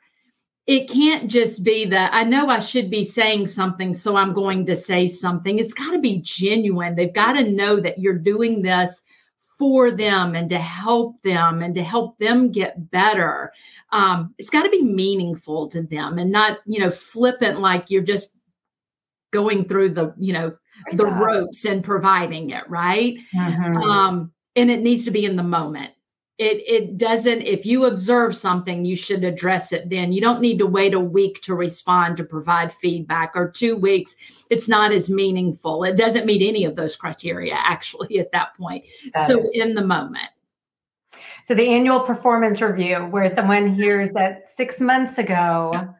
It 0.68 0.88
can't 0.88 1.28
just 1.28 1.64
be 1.64 1.86
that 1.86 2.14
I 2.14 2.24
know 2.24 2.50
I 2.50 2.60
should 2.60 2.92
be 2.92 3.04
saying 3.04 3.48
something, 3.48 3.96
so 3.96 4.16
I'm 4.16 4.34
going 4.34 4.68
to 4.68 4.76
say 4.76 5.08
something. 5.08 5.58
It's 5.58 5.74
got 5.74 5.94
to 5.94 6.00
be 6.00 6.22
genuine. 6.22 6.94
They've 6.94 7.12
got 7.12 7.34
to 7.34 7.50
know 7.50 7.80
that 7.80 7.98
you're 7.98 8.14
doing 8.14 8.62
this 8.62 9.02
for 9.58 9.92
them 9.92 10.36
and 10.36 10.50
to 10.50 10.60
help 10.60 11.22
them 11.24 11.64
and 11.64 11.74
to 11.74 11.84
help 11.84 12.20
them 12.20 12.52
get 12.52 12.92
better 12.92 13.52
um, 13.92 14.34
it's 14.38 14.50
got 14.50 14.64
to 14.64 14.70
be 14.70 14.84
meaningful 14.84 15.68
to 15.70 15.82
them 15.82 16.20
and 16.20 16.32
not 16.32 16.60
you 16.66 16.80
know 16.80 16.92
flippant 16.92 17.60
like 17.60 17.90
you're 17.90 18.04
just 18.04 18.36
going 19.32 19.68
through 19.68 19.90
the 19.90 20.14
you 20.18 20.34
know 20.34 20.56
the 20.94 21.06
ropes 21.06 21.66
and 21.66 21.84
providing 21.84 22.52
it 22.52 22.68
right? 22.70 23.18
Mm-hmm. 23.36 23.78
um, 23.78 24.32
and 24.56 24.72
it 24.72 24.82
needs 24.82 25.06
to 25.06 25.12
be 25.12 25.26
in 25.26 25.36
the 25.36 25.44
moment. 25.44 25.92
It 26.38 26.64
it 26.66 26.98
doesn't 26.98 27.42
if 27.42 27.66
you 27.66 27.86
observe 27.86 28.34
something 28.36 28.86
you 28.86 28.96
should 28.96 29.26
address 29.26 29.74
it 29.74 29.90
then. 29.90 30.14
You 30.14 30.22
don't 30.22 30.40
need 30.40 30.58
to 30.60 30.66
wait 30.68 30.94
a 30.94 31.00
week 31.00 31.42
to 31.42 31.56
respond 31.56 32.16
to 32.18 32.24
provide 32.24 32.74
feedback 32.74 33.34
or 33.36 33.50
two 33.50 33.76
weeks. 33.76 34.16
It's 34.50 34.70
not 34.70 34.94
as 34.94 35.10
meaningful. 35.10 35.84
It 35.84 35.98
doesn't 35.98 36.26
meet 36.26 36.48
any 36.48 36.64
of 36.64 36.78
those 36.78 36.96
criteria 36.96 37.56
actually 37.56 38.20
at 38.22 38.32
that 38.32 38.56
point. 38.58 38.86
That 39.14 39.28
so 39.28 39.40
is. 39.42 39.52
in 39.54 39.76
the 39.76 39.86
moment 39.86 40.30
so 41.50 41.56
the 41.56 41.68
annual 41.68 42.02
performance 42.02 42.62
review 42.62 42.98
where 43.08 43.28
someone 43.28 43.74
hears 43.74 44.12
that 44.12 44.48
six 44.48 44.80
months 44.80 45.18
ago 45.18 45.96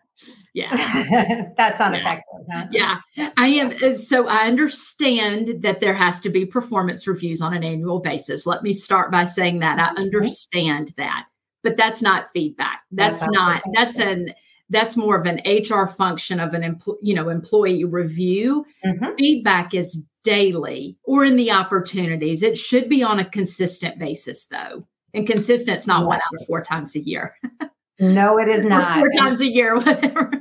yeah. 0.54 1.52
That's 1.58 1.80
uneffective 1.80 2.22
yeah. 2.72 2.96
Huh? 2.96 3.02
yeah. 3.16 3.30
I 3.36 3.48
am 3.48 3.74
uh, 3.84 3.94
so 3.94 4.28
i 4.28 4.46
understand 4.46 5.64
that 5.64 5.82
there 5.82 5.96
has 5.96 6.20
to 6.22 6.30
be 6.30 6.46
performance 6.46 7.08
reviews 7.08 7.42
on 7.42 7.56
an 7.56 7.64
annual 7.64 8.00
basis. 8.00 8.46
Let 8.46 8.62
me 8.62 8.74
start 8.74 9.12
by 9.12 9.24
saying 9.24 9.60
that. 9.60 9.80
I 9.80 9.88
mm-hmm. 9.88 9.98
understand 9.98 10.94
that. 10.98 11.26
But 11.64 11.78
that's 11.78 12.04
not 12.04 12.30
feedback. 12.32 12.82
That's, 12.92 13.22
that's 13.22 13.32
not 13.32 13.64
that's 13.74 13.98
an 13.98 14.36
that's 14.70 14.96
more 14.96 15.20
of 15.20 15.26
an 15.26 15.42
hr 15.46 15.88
function 15.88 16.40
of 16.40 16.54
an 16.54 16.62
empl- 16.62 16.98
you 17.02 17.16
know 17.16 17.30
employee 17.30 17.86
review. 17.86 18.66
Mm-hmm. 18.86 19.16
feedback 19.18 19.74
is 19.74 20.04
daily 20.24 20.96
or 21.04 21.26
in 21.26 21.38
the 21.38 21.52
opportunities. 21.52 22.44
It 22.44 22.60
should 22.60 22.88
be 22.88 23.02
on 23.02 23.18
a 23.18 23.26
consistent 23.26 23.98
basis 23.98 24.46
though 24.46 24.86
and 25.14 25.28
consistent 25.28 25.78
it's 25.78 25.88
not 25.88 26.06
one 26.06 26.18
out 26.18 26.40
of 26.40 26.46
four 26.48 26.64
times 26.64 26.96
a 26.96 27.00
year 27.00 27.36
No, 28.00 28.40
it 28.40 28.48
is 28.48 28.64
not. 28.64 28.98
Four 28.98 29.10
times 29.10 29.42
a 29.42 29.52
year, 29.52 29.76
whatever. 29.78 30.32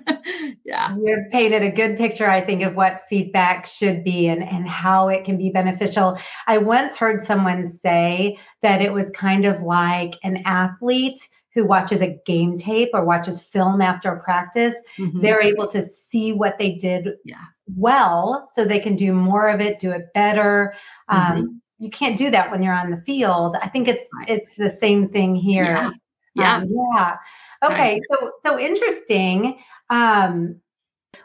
yeah. 0.65 0.97
You've 0.97 1.29
painted 1.31 1.63
a 1.63 1.71
good 1.71 1.97
picture, 1.97 2.31
I 2.31 2.41
think, 2.41 2.63
of 2.63 2.77
what 2.77 3.03
feedback 3.11 3.67
should 3.67 4.05
be 4.05 4.29
and, 4.29 4.45
and 4.45 4.69
how 4.69 5.09
it 5.09 5.25
can 5.25 5.37
be 5.37 5.51
beneficial. 5.51 6.19
I 6.47 6.59
once 6.59 6.97
heard 6.97 7.25
someone 7.25 7.69
say 7.69 8.39
that 8.63 8.81
it 8.81 8.93
was 8.93 9.11
kind 9.11 9.45
of 9.45 9.61
like 9.63 10.15
an 10.23 10.41
athlete 10.47 11.29
who 11.53 11.67
watches 11.67 12.01
a 12.01 12.17
game 12.27 12.57
tape 12.57 12.91
or 12.95 13.05
watches 13.05 13.41
film 13.41 13.81
after 13.81 14.13
a 14.13 14.23
practice. 14.23 14.75
Mm-hmm. 14.97 15.21
They're 15.21 15.43
able 15.43 15.67
to 15.69 15.83
see 15.83 16.33
what 16.33 16.59
they 16.59 16.77
did 16.77 17.09
yeah. 17.25 17.43
well 17.75 18.49
so 18.55 18.65
they 18.65 18.79
can 18.79 18.95
do 18.95 19.13
more 19.13 19.49
of 19.49 19.61
it, 19.61 19.81
do 19.81 19.91
it 19.91 20.13
better. 20.15 20.75
Mm-hmm. 21.11 21.39
Um, 21.39 21.63
you 21.79 21.91
can't 21.91 22.19
do 22.19 22.31
that 22.31 22.51
when 22.51 22.63
you're 22.63 22.75
on 22.75 22.91
the 22.91 23.03
field. 23.03 23.57
I 23.63 23.69
think 23.69 23.89
it's 23.89 24.07
it's 24.27 24.55
the 24.55 24.71
same 24.71 25.09
thing 25.09 25.35
here. 25.35 25.65
Yeah. 25.65 25.91
Yeah. 26.35 26.57
Um, 26.57 26.69
yeah. 26.71 27.17
Okay, 27.65 28.01
so 28.11 28.33
so 28.45 28.59
interesting. 28.59 29.59
Um, 29.91 30.61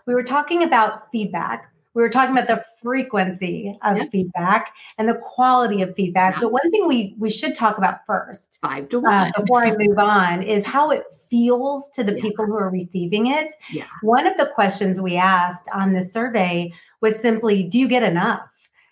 we 0.06 0.14
were 0.14 0.24
talking 0.24 0.64
about 0.64 1.12
feedback. 1.12 1.70
We 1.94 2.02
were 2.02 2.10
talking 2.10 2.36
about 2.36 2.48
the 2.48 2.64
frequency 2.82 3.78
of 3.84 3.98
yep. 3.98 4.12
feedback 4.12 4.74
and 4.98 5.08
the 5.08 5.16
quality 5.16 5.84
of 5.84 5.94
feedback. 5.96 6.40
But 6.42 6.52
one 6.52 6.72
thing 6.72 6.88
we 6.88 7.16
we 7.20 7.30
should 7.30 7.54
talk 7.54 7.78
about 7.78 8.00
first, 8.08 8.60
five 8.62 8.90
to 8.90 8.98
uh, 8.98 9.02
one, 9.02 9.14
uh, 9.14 9.42
before 9.42 9.64
I 9.64 9.76
move 9.78 10.00
on, 10.00 10.42
is 10.42 10.64
how 10.64 10.90
it 10.90 11.04
feels 11.30 11.90
to 11.92 12.04
the 12.04 12.16
yeah. 12.16 12.22
people 12.22 12.46
who 12.46 12.56
are 12.56 12.70
receiving 12.70 13.28
it. 13.28 13.54
Yeah. 13.72 13.86
One 14.02 14.26
of 14.26 14.38
the 14.38 14.48
questions 14.48 15.00
we 15.00 15.18
asked 15.18 15.68
on 15.74 15.94
the 15.94 16.02
survey 16.02 16.74
was 17.02 17.16
simply, 17.18 17.64
"Do 17.64 17.80
you 17.80 17.88
get 17.88 18.04
enough?" 18.04 18.42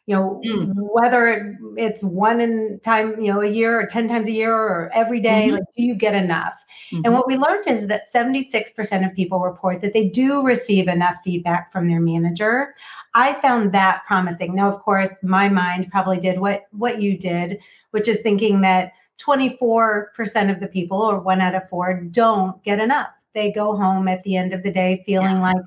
You 0.08 0.15
know 0.15 0.41
mm. 0.46 0.74
whether 0.75 1.58
it's 1.77 2.03
one 2.03 2.41
in 2.41 2.79
time, 2.84 3.20
you 3.22 3.31
know, 3.31 3.41
a 3.41 3.48
year 3.48 3.79
or 3.79 3.86
10 3.86 4.08
times 4.08 4.27
a 4.27 4.31
year 4.31 4.53
or 4.53 4.91
every 4.93 5.20
day? 5.20 5.46
Mm-hmm. 5.46 5.55
Like, 5.55 5.63
do 5.75 5.84
you 5.84 5.96
get 5.96 6.15
enough? 6.15 6.63
Mm-hmm. 6.91 7.01
And 7.05 7.13
what 7.13 7.27
we 7.27 7.38
learned 7.38 7.67
is 7.67 7.88
that 7.88 8.12
76% 8.13 9.08
of 9.08 9.15
people 9.15 9.39
report 9.39 9.81
that 9.81 9.93
they 9.93 10.10
do 10.10 10.43
receive 10.43 10.88
enough 10.88 11.15
feedback 11.24 11.72
from 11.72 11.88
their 11.88 12.01
manager. 12.01 12.75
I 13.13 13.34
found 13.34 13.72
that 13.74 14.03
promising. 14.05 14.55
Now, 14.55 14.70
of 14.70 14.79
course, 14.79 15.12
my 15.22 15.50
mind 15.50 15.89
probably 15.91 16.20
did 16.20 16.39
what 16.39 16.65
what 16.72 17.01
you 17.01 17.17
did, 17.17 17.60
which 17.91 18.08
is 18.08 18.22
thinking 18.22 18.62
that 18.62 18.93
24% 19.20 20.51
of 20.51 20.60
the 20.60 20.67
people, 20.67 20.98
or 20.98 21.20
one 21.20 21.41
out 21.41 21.53
of 21.53 21.70
four, 21.70 22.01
don't 22.10 22.62
get 22.63 22.79
enough. 22.79 23.10
They 23.34 23.51
go 23.51 23.77
home 23.77 24.08
at 24.08 24.24
the 24.24 24.36
end 24.36 24.53
of 24.53 24.63
the 24.63 24.72
day 24.72 25.03
feeling 25.05 25.36
yeah. 25.36 25.53
like 25.53 25.65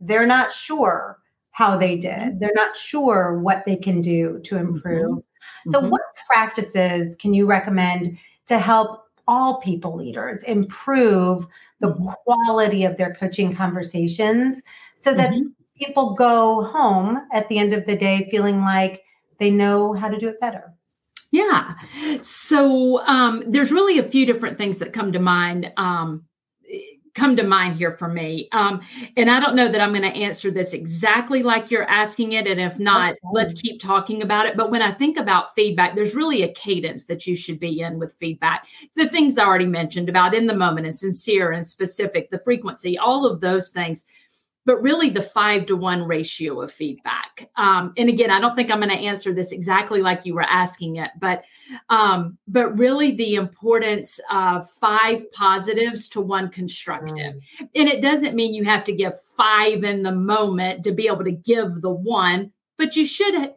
they're 0.00 0.26
not 0.26 0.52
sure 0.52 1.18
how 1.54 1.76
they 1.76 1.96
did. 1.96 2.40
They're 2.40 2.50
not 2.54 2.76
sure 2.76 3.38
what 3.38 3.62
they 3.64 3.76
can 3.76 4.00
do 4.00 4.40
to 4.44 4.56
mm-hmm. 4.56 4.74
improve. 4.74 5.10
Mm-hmm. 5.10 5.70
So, 5.70 5.80
mm-hmm. 5.80 5.88
what 5.88 6.02
practices 6.28 7.16
can 7.16 7.32
you 7.32 7.46
recommend 7.46 8.18
to 8.46 8.58
help 8.58 9.04
all 9.26 9.60
people 9.60 9.96
leaders 9.96 10.42
improve 10.42 11.46
the 11.80 11.92
mm-hmm. 11.92 12.08
quality 12.24 12.84
of 12.84 12.96
their 12.96 13.14
coaching 13.14 13.54
conversations 13.54 14.62
so 14.96 15.14
that 15.14 15.30
mm-hmm. 15.30 15.48
people 15.78 16.14
go 16.14 16.64
home 16.64 17.20
at 17.32 17.48
the 17.48 17.58
end 17.58 17.72
of 17.72 17.86
the 17.86 17.96
day 17.96 18.28
feeling 18.30 18.60
like 18.60 19.04
they 19.38 19.50
know 19.50 19.92
how 19.92 20.08
to 20.08 20.18
do 20.18 20.28
it 20.28 20.40
better? 20.40 20.74
Yeah. 21.30 21.74
So 22.20 23.00
um, 23.06 23.44
there's 23.46 23.72
really 23.72 23.98
a 23.98 24.08
few 24.08 24.26
different 24.26 24.58
things 24.58 24.78
that 24.78 24.92
come 24.92 25.12
to 25.12 25.20
mind. 25.20 25.72
Um, 25.76 26.24
come 27.14 27.36
to 27.36 27.44
mind 27.44 27.76
here 27.76 27.92
for 27.92 28.08
me. 28.08 28.48
Um, 28.52 28.80
and 29.16 29.30
I 29.30 29.38
don't 29.40 29.54
know 29.54 29.70
that 29.70 29.80
I'm 29.80 29.90
going 29.90 30.02
to 30.02 30.08
answer 30.08 30.50
this 30.50 30.72
exactly 30.72 31.42
like 31.42 31.70
you're 31.70 31.88
asking 31.88 32.32
it. 32.32 32.46
And 32.46 32.60
if 32.60 32.78
not, 32.78 33.12
okay. 33.12 33.20
let's 33.32 33.54
keep 33.54 33.80
talking 33.80 34.22
about 34.22 34.46
it. 34.46 34.56
But 34.56 34.70
when 34.70 34.82
I 34.82 34.92
think 34.92 35.16
about 35.16 35.54
feedback, 35.54 35.94
there's 35.94 36.14
really 36.14 36.42
a 36.42 36.52
cadence 36.52 37.04
that 37.04 37.26
you 37.26 37.36
should 37.36 37.60
be 37.60 37.80
in 37.80 37.98
with 37.98 38.14
feedback. 38.14 38.66
The 38.96 39.08
things 39.08 39.38
I 39.38 39.44
already 39.44 39.66
mentioned 39.66 40.08
about 40.08 40.34
in 40.34 40.46
the 40.46 40.56
moment 40.56 40.86
and 40.86 40.96
sincere 40.96 41.52
and 41.52 41.66
specific, 41.66 42.30
the 42.30 42.40
frequency, 42.40 42.98
all 42.98 43.24
of 43.26 43.40
those 43.40 43.70
things 43.70 44.04
but 44.66 44.80
really 44.82 45.10
the 45.10 45.22
five 45.22 45.66
to 45.66 45.76
one 45.76 46.04
ratio 46.04 46.60
of 46.62 46.72
feedback. 46.72 47.50
Um, 47.56 47.92
and 47.96 48.08
again, 48.08 48.30
I 48.30 48.40
don't 48.40 48.56
think 48.56 48.70
I'm 48.70 48.80
going 48.80 48.88
to 48.88 48.94
answer 48.94 49.32
this 49.32 49.52
exactly 49.52 50.00
like 50.00 50.24
you 50.24 50.34
were 50.34 50.42
asking 50.42 50.96
it, 50.96 51.10
but 51.18 51.44
um, 51.90 52.38
but 52.46 52.76
really 52.76 53.14
the 53.14 53.34
importance 53.34 54.20
of 54.30 54.68
five 54.68 55.30
positives 55.32 56.08
to 56.08 56.20
one 56.20 56.50
constructive. 56.50 57.34
Mm. 57.34 57.68
And 57.74 57.88
it 57.88 58.02
doesn't 58.02 58.34
mean 58.34 58.54
you 58.54 58.64
have 58.64 58.84
to 58.84 58.94
give 58.94 59.18
five 59.36 59.82
in 59.84 60.02
the 60.02 60.12
moment 60.12 60.84
to 60.84 60.92
be 60.92 61.06
able 61.06 61.24
to 61.24 61.32
give 61.32 61.80
the 61.80 61.90
one, 61.90 62.52
but 62.76 62.96
you 62.96 63.06
should 63.06 63.54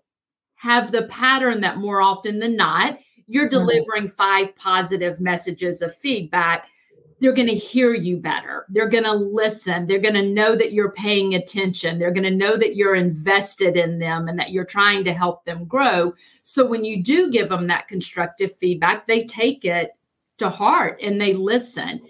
have 0.55 0.91
the 0.91 1.03
pattern 1.03 1.61
that 1.61 1.77
more 1.77 2.01
often 2.01 2.39
than 2.39 2.55
not, 2.55 2.97
you're 3.27 3.45
mm-hmm. 3.45 3.59
delivering 3.59 4.07
mm. 4.07 4.11
five 4.11 4.55
positive 4.55 5.19
messages 5.19 5.81
of 5.81 5.95
feedback 5.95 6.67
they're 7.19 7.33
going 7.33 7.47
to 7.47 7.55
hear 7.55 7.93
you 7.93 8.17
better. 8.17 8.65
They're 8.69 8.89
going 8.89 9.03
to 9.03 9.13
listen. 9.13 9.87
They're 9.87 9.99
going 9.99 10.13
to 10.13 10.27
know 10.27 10.55
that 10.55 10.71
you're 10.71 10.91
paying 10.91 11.33
attention. 11.33 11.97
They're 11.97 12.11
going 12.11 12.23
to 12.23 12.29
know 12.29 12.57
that 12.57 12.75
you're 12.75 12.95
invested 12.95 13.75
in 13.75 13.97
them 13.97 14.27
and 14.27 14.37
that 14.37 14.51
you're 14.51 14.65
trying 14.65 15.03
to 15.05 15.13
help 15.13 15.43
them 15.43 15.65
grow. 15.65 16.13
So 16.43 16.65
when 16.65 16.85
you 16.85 17.01
do 17.01 17.31
give 17.31 17.49
them 17.49 17.67
that 17.67 17.87
constructive 17.87 18.55
feedback, 18.59 19.07
they 19.07 19.25
take 19.25 19.65
it 19.65 19.91
to 20.37 20.49
heart 20.49 20.99
and 21.01 21.19
they 21.19 21.33
listen. 21.33 22.01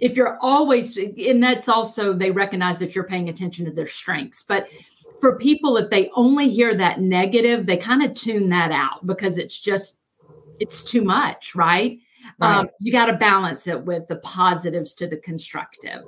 If 0.00 0.16
you're 0.16 0.36
always, 0.40 0.96
and 0.96 1.42
that's 1.42 1.68
also, 1.68 2.12
they 2.12 2.32
recognize 2.32 2.78
that 2.80 2.94
you're 2.94 3.04
paying 3.04 3.28
attention 3.28 3.64
to 3.66 3.70
their 3.70 3.86
strengths. 3.86 4.42
But 4.42 4.68
for 5.20 5.38
people, 5.38 5.76
if 5.76 5.90
they 5.90 6.10
only 6.16 6.50
hear 6.50 6.74
that 6.74 7.00
negative, 7.00 7.66
they 7.66 7.76
kind 7.76 8.02
of 8.02 8.14
tune 8.14 8.48
that 8.48 8.72
out 8.72 9.06
because 9.06 9.38
it's 9.38 9.58
just, 9.58 9.98
it's 10.58 10.82
too 10.82 11.02
much, 11.02 11.54
right? 11.54 12.00
Right. 12.38 12.58
Um, 12.58 12.68
you 12.80 12.92
got 12.92 13.06
to 13.06 13.14
balance 13.14 13.66
it 13.66 13.84
with 13.84 14.08
the 14.08 14.16
positives 14.16 14.94
to 14.94 15.06
the 15.06 15.16
constructive. 15.16 16.02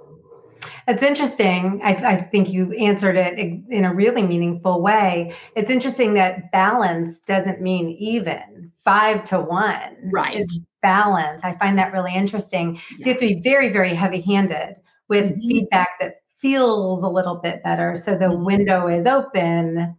It's 0.87 1.03
interesting. 1.03 1.81
I, 1.85 1.95
I, 1.95 2.23
think 2.23 2.49
you 2.49 2.73
answered 2.73 3.17
it 3.17 3.39
in 3.39 3.85
a 3.85 3.95
really 3.95 4.23
meaningful 4.23 4.83
way. 4.83 5.35
It's 5.55 5.71
interesting 5.71 6.15
that 6.15 6.51
balance 6.51 7.21
doesn't 7.21 7.61
mean 7.61 7.91
even 7.91 8.73
five 8.85 9.23
to 9.25 9.41
one. 9.41 9.97
Right. 10.11 10.37
It's 10.37 10.59
balance. 10.83 11.45
I 11.45 11.57
find 11.57 11.79
that 11.79 11.93
really 11.93 12.15
interesting. 12.15 12.75
Yeah. 12.75 12.81
So 12.81 13.05
you 13.05 13.13
have 13.13 13.21
to 13.21 13.29
be 13.29 13.41
very, 13.41 13.71
very 13.71 13.95
heavy 13.95 14.21
handed 14.21 14.77
with 15.09 15.27
mm-hmm. 15.27 15.49
feedback 15.49 15.91
that 16.01 16.17
feels 16.41 17.03
a 17.03 17.09
little 17.09 17.37
bit 17.37 17.63
better. 17.63 17.97
So 17.97 18.13
the 18.13 18.27
mm-hmm. 18.27 18.45
window 18.45 18.89
is 18.89 19.07
open 19.07 19.97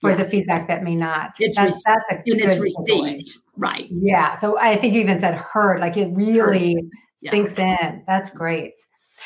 for 0.00 0.10
yeah. 0.10 0.16
the 0.16 0.30
feedback 0.30 0.66
that 0.68 0.82
may 0.82 0.94
not. 0.94 1.32
It's 1.38 1.56
that's, 1.56 1.82
that's 1.84 2.10
a 2.10 2.14
and 2.14 2.24
good 2.24 2.40
it's 2.40 2.60
received. 2.60 3.36
Right. 3.56 3.88
Yeah. 3.90 4.36
So 4.36 4.58
I 4.58 4.76
think 4.76 4.94
you 4.94 5.00
even 5.00 5.20
said 5.20 5.34
heard, 5.34 5.80
like 5.80 5.96
it 5.96 6.08
really 6.14 6.76
yeah. 7.20 7.30
sinks 7.30 7.58
in. 7.58 8.02
That's 8.06 8.30
great. 8.30 8.74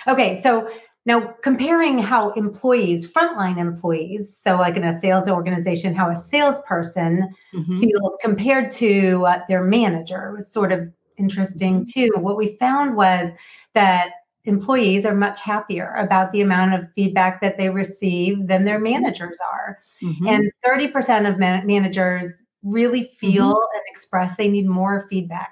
Okay. 0.09 0.41
So 0.43 0.69
now 1.07 1.35
comparing 1.43 1.99
how 1.99 2.33
employees, 2.33 3.13
frontline 3.13 3.59
employees, 3.59 4.37
so 4.37 4.57
like 4.57 4.77
in 4.77 4.85
a 4.85 4.99
sales 5.01 5.29
organization, 5.29 5.95
how 5.95 6.11
a 6.11 6.17
salesperson 6.17 7.29
mm-hmm. 7.55 7.81
feels 7.81 8.17
compared 8.21 8.71
to 8.73 9.25
uh, 9.27 9.41
their 9.49 9.63
manager 9.63 10.33
was 10.35 10.51
sort 10.51 10.73
of 10.73 10.81
interesting 11.19 11.85
mm-hmm. 11.85 12.01
too. 12.01 12.11
What 12.17 12.37
we 12.37 12.57
found 12.57 12.97
was 12.97 13.31
that 13.75 14.11
employees 14.45 15.07
are 15.07 15.15
much 15.15 15.41
happier 15.41 15.95
about 15.97 16.33
the 16.33 16.41
amount 16.41 16.75
of 16.75 16.93
feedback 16.95 17.41
that 17.41 17.57
they 17.57 17.71
receive 17.71 18.47
than 18.47 18.65
their 18.65 18.79
managers 18.79 19.39
are. 19.53 19.79
Mm-hmm. 20.03 20.29
And 20.29 20.53
30% 20.67 21.29
of 21.29 21.39
man- 21.39 21.67
managers 21.67 22.27
really 22.63 23.13
feel 23.19 23.55
mm-hmm. 23.55 23.77
and 23.77 23.83
express 23.89 24.37
they 24.37 24.49
need 24.49 24.67
more 24.67 25.07
feedback. 25.09 25.51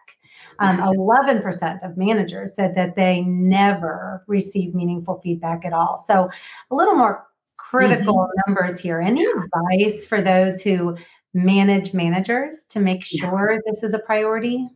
Um, 0.59 0.79
11% 0.79 1.83
of 1.83 1.97
managers 1.97 2.55
said 2.55 2.75
that 2.75 2.95
they 2.95 3.23
never 3.23 4.23
receive 4.29 4.75
meaningful 4.75 5.21
feedback 5.23 5.65
at 5.65 5.73
all. 5.73 5.99
So, 5.99 6.31
a 6.71 6.75
little 6.75 6.95
more 6.95 7.27
critical 7.57 8.15
mm-hmm. 8.15 8.51
numbers 8.51 8.79
here. 8.79 9.01
Any 9.01 9.25
advice 9.25 10.07
for 10.07 10.21
those 10.21 10.63
who 10.63 10.97
manage 11.35 11.95
managers 11.95 12.65
to 12.69 12.81
make 12.81 13.03
sure 13.03 13.61
this 13.67 13.83
is 13.83 13.95
a 13.95 13.99
priority? 13.99 14.69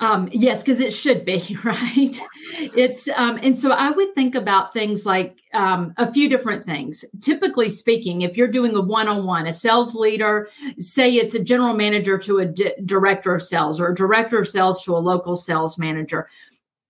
Um, 0.00 0.28
yes, 0.32 0.62
because 0.62 0.80
it 0.80 0.92
should 0.92 1.24
be, 1.24 1.58
right? 1.64 2.20
It's 2.52 3.08
um, 3.08 3.38
and 3.42 3.58
so 3.58 3.72
I 3.72 3.90
would 3.90 4.14
think 4.14 4.34
about 4.34 4.72
things 4.72 5.04
like 5.04 5.36
um, 5.52 5.92
a 5.96 6.10
few 6.12 6.28
different 6.28 6.66
things. 6.66 7.04
Typically 7.20 7.68
speaking, 7.68 8.22
if 8.22 8.36
you're 8.36 8.48
doing 8.48 8.74
a 8.76 8.80
one-on-one, 8.80 9.46
a 9.46 9.52
sales 9.52 9.94
leader, 9.94 10.48
say 10.78 11.12
it's 11.14 11.34
a 11.34 11.42
general 11.42 11.74
manager 11.74 12.18
to 12.18 12.38
a 12.38 12.46
di- 12.46 12.74
director 12.84 13.34
of 13.34 13.42
sales 13.42 13.80
or 13.80 13.88
a 13.88 13.94
director 13.94 14.38
of 14.38 14.48
sales 14.48 14.84
to 14.84 14.96
a 14.96 14.98
local 14.98 15.36
sales 15.36 15.78
manager, 15.78 16.28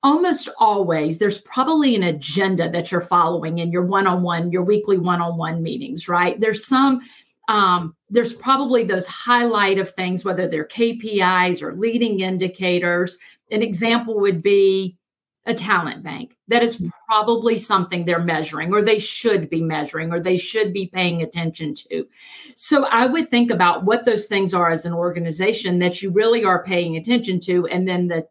almost 0.03 0.49
always 0.59 1.19
there's 1.19 1.41
probably 1.41 1.95
an 1.97 2.03
agenda 2.03 2.71
that 2.71 2.93
you're 2.93 3.01
following 3.01 3.59
in 3.59 3.73
your 3.73 3.85
one-on-one, 3.85 4.53
your 4.53 4.63
weekly 4.63 4.99
one-on-one 4.99 5.63
meetings, 5.63 6.09
right? 6.09 6.41
There's 6.41 6.67
some 6.67 7.01
um, 7.49 7.97
there's 8.11 8.35
probably 8.35 8.85
those 8.85 9.07
highlight 9.07 9.79
of 9.79 9.91
things, 9.91 10.25
whether 10.25 10.47
they're 10.47 10.67
KPIs 10.67 11.63
or 11.63 11.75
leading 11.75 12.21
indicators. 12.21 13.19
An 13.51 13.63
example 13.63 14.21
would 14.21 14.43
be 14.43 14.99
a 15.47 15.55
talent 15.55 16.03
bank. 16.05 16.37
That 16.49 16.63
is 16.63 16.85
probably 17.07 17.57
something 17.57 18.05
they're 18.05 18.23
measuring, 18.23 18.75
or 18.75 18.83
they 18.83 18.99
should 18.99 19.49
be 19.49 19.63
measuring, 19.63 20.13
or 20.13 20.21
they 20.21 20.37
should 20.37 20.75
be 20.75 20.91
paying 20.93 21.23
attention 21.23 21.75
to. 21.89 22.07
So 22.55 22.85
I 22.85 23.07
would 23.07 23.31
think 23.31 23.51
about 23.51 23.85
what 23.85 24.05
those 24.05 24.27
things 24.27 24.53
are 24.53 24.71
as 24.71 24.85
an 24.85 24.93
organization 24.93 25.79
that 25.79 26.03
you 26.03 26.11
really 26.11 26.45
are 26.45 26.63
paying 26.63 26.97
attention 26.97 27.41
to, 27.41 27.67
and 27.67 27.89
then 27.89 28.09
the 28.09 28.29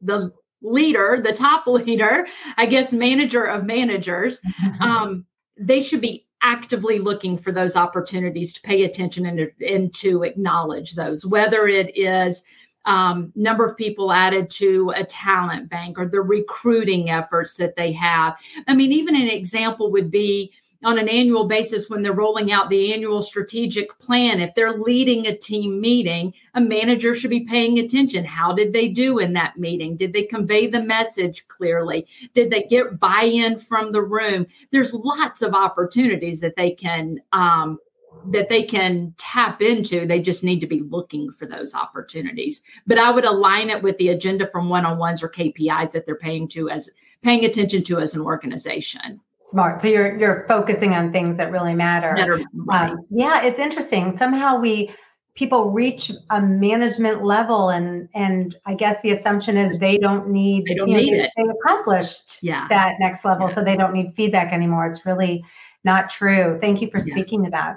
the 0.00 0.32
leader, 0.62 1.20
the 1.22 1.32
top 1.32 1.66
leader, 1.66 2.28
I 2.56 2.66
guess 2.66 2.92
manager 2.92 3.42
of 3.42 3.64
managers, 3.64 4.40
um, 4.80 5.26
they 5.58 5.80
should 5.80 6.00
be 6.00 6.26
actively 6.42 6.98
looking 6.98 7.38
for 7.38 7.52
those 7.52 7.76
opportunities 7.76 8.52
to 8.52 8.60
pay 8.62 8.84
attention 8.84 9.26
and, 9.26 9.50
and 9.66 9.94
to 9.94 10.22
acknowledge 10.22 10.94
those, 10.94 11.24
whether 11.24 11.68
it 11.68 11.96
is 11.96 12.42
um, 12.84 13.32
number 13.36 13.64
of 13.64 13.76
people 13.76 14.12
added 14.12 14.50
to 14.50 14.92
a 14.96 15.04
talent 15.04 15.70
bank 15.70 15.98
or 15.98 16.06
the 16.06 16.20
recruiting 16.20 17.10
efforts 17.10 17.54
that 17.54 17.76
they 17.76 17.92
have. 17.92 18.34
I 18.66 18.74
mean, 18.74 18.92
even 18.92 19.14
an 19.14 19.28
example 19.28 19.92
would 19.92 20.10
be 20.10 20.52
on 20.84 20.98
an 20.98 21.08
annual 21.08 21.46
basis 21.46 21.88
when 21.88 22.02
they're 22.02 22.12
rolling 22.12 22.50
out 22.50 22.68
the 22.68 22.92
annual 22.92 23.22
strategic 23.22 23.98
plan. 23.98 24.40
If 24.40 24.54
they're 24.54 24.78
leading 24.78 25.26
a 25.26 25.36
team 25.36 25.80
meeting, 25.80 26.34
a 26.54 26.60
manager 26.60 27.14
should 27.14 27.30
be 27.30 27.44
paying 27.44 27.78
attention. 27.78 28.24
How 28.24 28.52
did 28.52 28.72
they 28.72 28.88
do 28.88 29.18
in 29.18 29.32
that 29.34 29.58
meeting? 29.58 29.96
Did 29.96 30.12
they 30.12 30.24
convey 30.24 30.66
the 30.66 30.82
message 30.82 31.46
clearly? 31.48 32.06
Did 32.34 32.50
they 32.50 32.64
get 32.64 32.98
buy 32.98 33.22
in 33.22 33.58
from 33.58 33.92
the 33.92 34.02
room? 34.02 34.46
There's 34.70 34.92
lots 34.92 35.42
of 35.42 35.54
opportunities 35.54 36.40
that 36.40 36.56
they 36.56 36.72
can. 36.72 37.20
Um, 37.32 37.78
that 38.26 38.48
they 38.48 38.62
can 38.62 39.14
tap 39.18 39.60
into 39.62 40.06
they 40.06 40.20
just 40.20 40.44
need 40.44 40.60
to 40.60 40.66
be 40.66 40.80
looking 40.80 41.32
for 41.32 41.46
those 41.46 41.74
opportunities 41.74 42.62
but 42.86 42.98
i 42.98 43.10
would 43.10 43.24
align 43.24 43.68
it 43.68 43.82
with 43.82 43.96
the 43.96 44.10
agenda 44.10 44.46
from 44.48 44.68
one-on-ones 44.68 45.22
or 45.22 45.28
kpis 45.28 45.90
that 45.90 46.06
they're 46.06 46.14
paying 46.14 46.46
to 46.46 46.68
as 46.68 46.90
paying 47.22 47.44
attention 47.44 47.82
to 47.82 47.98
as 47.98 48.14
an 48.14 48.20
organization 48.20 49.20
Smart. 49.52 49.82
So 49.82 49.88
you're 49.88 50.18
you're 50.18 50.46
focusing 50.48 50.94
on 50.94 51.12
things 51.12 51.36
that 51.36 51.52
really 51.52 51.74
matter. 51.74 52.14
matter 52.14 52.94
um, 52.94 53.06
yeah, 53.10 53.42
it's 53.42 53.60
interesting. 53.60 54.16
Somehow 54.16 54.58
we 54.58 54.90
people 55.34 55.70
reach 55.70 56.10
a 56.30 56.40
management 56.40 57.24
level 57.24 57.70
and 57.70 58.08
and 58.14 58.54
i 58.66 58.74
guess 58.74 59.00
the 59.02 59.12
assumption 59.12 59.56
is 59.56 59.78
they 59.78 59.96
don't 59.96 60.28
need 60.28 60.62
they 60.66 60.74
don't 60.74 60.86
need 60.86 61.10
know, 61.10 61.24
it 61.24 61.30
they 61.38 61.42
accomplished 61.44 62.38
yeah. 62.42 62.66
that 62.68 62.96
next 63.00 63.24
level 63.24 63.48
yeah. 63.48 63.54
so 63.54 63.64
they 63.64 63.74
don't 63.74 63.94
need 63.94 64.12
feedback 64.14 64.52
anymore 64.52 64.86
it's 64.86 65.06
really 65.06 65.42
not 65.84 66.10
true 66.10 66.58
thank 66.60 66.82
you 66.82 66.90
for 66.90 67.00
speaking 67.00 67.40
yeah. 67.40 67.46
to 67.46 67.50
that 67.50 67.76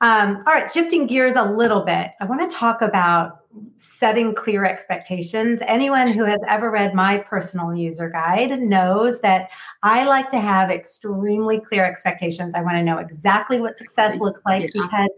um, 0.00 0.42
all 0.46 0.54
right 0.54 0.70
shifting 0.70 1.06
gears 1.06 1.36
a 1.36 1.44
little 1.44 1.80
bit 1.82 2.10
i 2.20 2.24
want 2.24 2.48
to 2.48 2.56
talk 2.56 2.82
about 2.82 3.40
setting 3.76 4.34
clear 4.34 4.64
expectations 4.64 5.60
anyone 5.66 6.08
who 6.08 6.24
has 6.24 6.40
ever 6.48 6.70
read 6.70 6.92
my 6.94 7.18
personal 7.18 7.74
user 7.74 8.10
guide 8.10 8.58
knows 8.60 9.20
that 9.20 9.48
i 9.82 10.04
like 10.04 10.28
to 10.28 10.40
have 10.40 10.70
extremely 10.70 11.60
clear 11.60 11.84
expectations 11.84 12.54
i 12.54 12.62
want 12.62 12.76
to 12.76 12.82
know 12.82 12.98
exactly 12.98 13.60
what 13.60 13.78
success 13.78 14.18
looks 14.18 14.40
like 14.44 14.70
because 14.72 15.10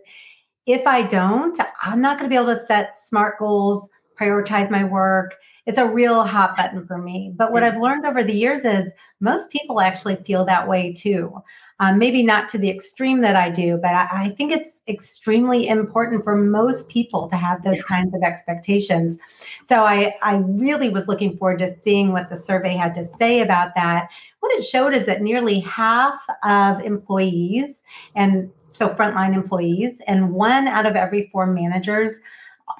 if 0.66 0.84
I 0.86 1.02
don't, 1.02 1.58
I'm 1.80 2.00
not 2.00 2.18
going 2.18 2.28
to 2.28 2.34
be 2.34 2.40
able 2.40 2.54
to 2.54 2.66
set 2.66 2.98
smart 2.98 3.38
goals, 3.38 3.88
prioritize 4.20 4.68
my 4.68 4.84
work. 4.84 5.36
It's 5.64 5.78
a 5.78 5.86
real 5.86 6.24
hot 6.24 6.56
button 6.56 6.86
for 6.86 6.98
me. 6.98 7.32
But 7.34 7.52
what 7.52 7.62
I've 7.62 7.78
learned 7.78 8.04
over 8.04 8.22
the 8.24 8.34
years 8.34 8.64
is 8.64 8.92
most 9.20 9.50
people 9.50 9.80
actually 9.80 10.16
feel 10.16 10.44
that 10.44 10.68
way 10.68 10.92
too. 10.92 11.32
Um, 11.78 11.98
maybe 11.98 12.22
not 12.22 12.48
to 12.50 12.58
the 12.58 12.70
extreme 12.70 13.20
that 13.20 13.36
I 13.36 13.50
do, 13.50 13.76
but 13.76 13.90
I, 13.90 14.08
I, 14.10 14.28
think 14.30 14.50
it's 14.50 14.80
extremely 14.88 15.68
important 15.68 16.24
for 16.24 16.34
most 16.34 16.88
people 16.88 17.28
to 17.28 17.36
have 17.36 17.62
those 17.62 17.82
kinds 17.82 18.14
of 18.14 18.22
expectations. 18.22 19.18
So 19.62 19.84
I, 19.84 20.14
I 20.22 20.36
really 20.36 20.88
was 20.88 21.06
looking 21.06 21.36
forward 21.36 21.58
to 21.58 21.78
seeing 21.82 22.12
what 22.12 22.30
the 22.30 22.36
survey 22.36 22.74
had 22.74 22.94
to 22.94 23.04
say 23.04 23.40
about 23.40 23.74
that. 23.74 24.08
What 24.40 24.58
it 24.58 24.62
showed 24.62 24.94
is 24.94 25.04
that 25.04 25.20
nearly 25.20 25.60
half 25.60 26.24
of 26.44 26.82
employees, 26.82 27.82
and 28.14 28.50
so 28.72 28.88
frontline 28.88 29.34
employees, 29.34 30.00
and 30.06 30.32
one 30.32 30.68
out 30.68 30.86
of 30.86 30.96
every 30.96 31.28
four 31.30 31.46
managers, 31.46 32.10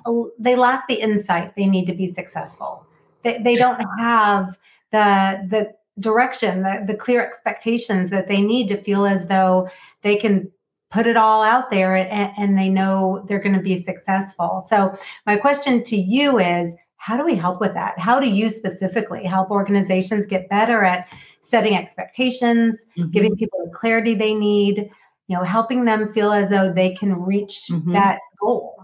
uh, 0.07 0.13
they 0.39 0.57
lack 0.57 0.89
the 0.89 0.95
insight 0.95 1.55
they 1.55 1.67
need 1.67 1.85
to 1.85 1.95
be 1.95 2.11
successful. 2.11 2.87
They, 3.23 3.39
they 3.39 3.57
don't 3.57 3.85
have 3.99 4.57
the 4.91 5.47
the 5.51 5.75
direction, 6.01 6.63
the, 6.63 6.85
the 6.87 6.95
clear 6.95 7.25
expectations 7.25 8.11
that 8.11 8.29
they 8.29 8.41
need 8.41 8.69
to 8.69 8.83
feel 8.83 9.07
as 9.07 9.27
though 9.27 9.69
they 10.03 10.17
can 10.17 10.51
put 10.91 11.07
it 11.07 11.17
all 11.17 11.43
out 11.43 11.71
there 11.71 11.97
and, 11.97 12.33
and 12.39 12.59
they 12.59 12.69
know 12.69 13.25
they're 13.29 13.41
going 13.41 13.55
to 13.55 13.63
be 13.63 13.83
successful. 13.83 14.65
So 14.69 14.97
my 15.27 15.37
question 15.37 15.83
to 15.85 15.97
you 15.97 16.39
is 16.39 16.75
how 16.99 17.17
do 17.17 17.25
we 17.25 17.35
help 17.35 17.61
with 17.61 17.75
that? 17.75 17.99
How 17.99 18.19
do 18.21 18.29
you 18.29 18.49
specifically 18.49 19.25
help 19.25 19.51
organizations 19.51 20.27
get 20.27 20.49
better 20.49 20.83
at 20.83 21.09
setting 21.41 21.77
expectations, 21.77 22.87
mm-hmm. 22.97 23.11
giving 23.11 23.37
people 23.37 23.65
the 23.65 23.71
clarity 23.71 24.15
they 24.15 24.35
need, 24.35 24.91
you 25.29 25.37
know 25.37 25.43
helping 25.43 25.85
them 25.85 26.13
feel 26.13 26.33
as 26.33 26.51
though 26.51 26.73
they 26.73 26.95
can 26.95 27.21
reach 27.21 27.65
mm-hmm. 27.71 27.93
that 27.93 28.19
goal 28.41 28.76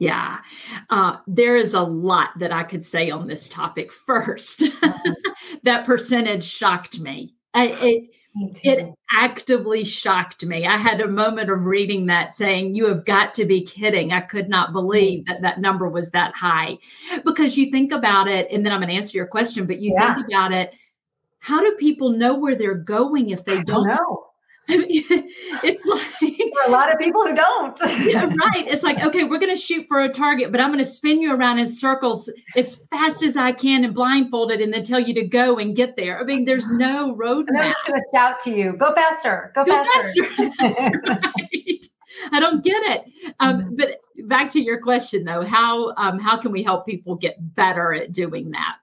yeah 0.00 0.38
uh, 0.90 1.18
there 1.28 1.56
is 1.56 1.74
a 1.74 1.80
lot 1.80 2.30
that 2.40 2.50
i 2.50 2.64
could 2.64 2.84
say 2.84 3.10
on 3.10 3.28
this 3.28 3.48
topic 3.48 3.92
1st 3.92 4.68
mm-hmm. 4.68 5.12
that 5.62 5.86
percentage 5.86 6.44
shocked 6.44 6.98
me 6.98 7.34
I, 7.54 7.66
it 7.80 8.10
it 8.62 8.94
actively 9.12 9.84
shocked 9.84 10.44
me. 10.44 10.66
I 10.66 10.76
had 10.76 11.00
a 11.00 11.08
moment 11.08 11.50
of 11.50 11.64
reading 11.64 12.06
that 12.06 12.32
saying, 12.32 12.74
You 12.74 12.86
have 12.86 13.04
got 13.04 13.32
to 13.34 13.44
be 13.44 13.64
kidding. 13.64 14.12
I 14.12 14.20
could 14.20 14.48
not 14.48 14.72
believe 14.72 15.26
that 15.26 15.42
that 15.42 15.58
number 15.58 15.88
was 15.88 16.10
that 16.10 16.34
high. 16.34 16.78
Because 17.24 17.56
you 17.56 17.70
think 17.70 17.92
about 17.92 18.28
it, 18.28 18.50
and 18.50 18.64
then 18.64 18.72
I'm 18.72 18.80
going 18.80 18.88
to 18.88 18.94
answer 18.94 19.16
your 19.16 19.26
question, 19.26 19.66
but 19.66 19.80
you 19.80 19.94
yeah. 19.94 20.14
think 20.14 20.28
about 20.28 20.52
it. 20.52 20.72
How 21.40 21.60
do 21.60 21.74
people 21.78 22.10
know 22.10 22.38
where 22.38 22.54
they're 22.54 22.74
going 22.74 23.30
if 23.30 23.44
they 23.44 23.62
don't, 23.62 23.98
it's 24.70 25.84
like 25.86 26.02
for 26.20 26.68
a 26.68 26.70
lot 26.70 26.92
of 26.92 26.98
people 26.98 27.26
who 27.26 27.34
don't. 27.34 27.78
yeah, 28.04 28.26
right. 28.26 28.66
It's 28.66 28.82
like, 28.82 29.04
okay, 29.04 29.24
we're 29.24 29.38
going 29.38 29.54
to 29.54 29.60
shoot 29.60 29.86
for 29.86 30.00
a 30.00 30.08
target, 30.08 30.52
but 30.52 30.60
I'm 30.60 30.68
going 30.68 30.78
to 30.78 30.84
spin 30.84 31.20
you 31.20 31.34
around 31.34 31.58
in 31.58 31.66
circles 31.66 32.30
as 32.56 32.76
fast 32.90 33.22
as 33.22 33.36
I 33.36 33.52
can 33.52 33.84
and 33.84 33.94
blindfolded 33.94 34.60
and 34.60 34.72
then 34.72 34.84
tell 34.84 35.00
you 35.00 35.14
to 35.14 35.26
go 35.26 35.58
and 35.58 35.74
get 35.74 35.96
there. 35.96 36.20
I 36.20 36.24
mean, 36.24 36.44
there's 36.44 36.70
no 36.72 37.14
road 37.14 37.48
and 37.48 37.58
I'm 37.58 37.72
just 37.72 37.86
going 37.86 37.98
to 37.98 38.06
shout 38.14 38.40
to 38.40 38.50
you, 38.50 38.72
go 38.74 38.94
faster, 38.94 39.52
go, 39.54 39.64
go 39.64 39.84
faster. 39.84 40.24
faster. 40.24 41.02
right. 41.06 41.86
I 42.32 42.40
don't 42.40 42.62
get 42.64 42.82
it. 42.84 43.02
Um, 43.40 43.62
mm-hmm. 43.62 43.76
But 43.76 44.28
back 44.28 44.50
to 44.52 44.60
your 44.60 44.80
question, 44.80 45.24
though, 45.24 45.42
how 45.42 45.94
um, 45.96 46.18
how 46.18 46.36
can 46.36 46.52
we 46.52 46.62
help 46.62 46.86
people 46.86 47.16
get 47.16 47.36
better 47.54 47.94
at 47.94 48.12
doing 48.12 48.50
that? 48.50 48.76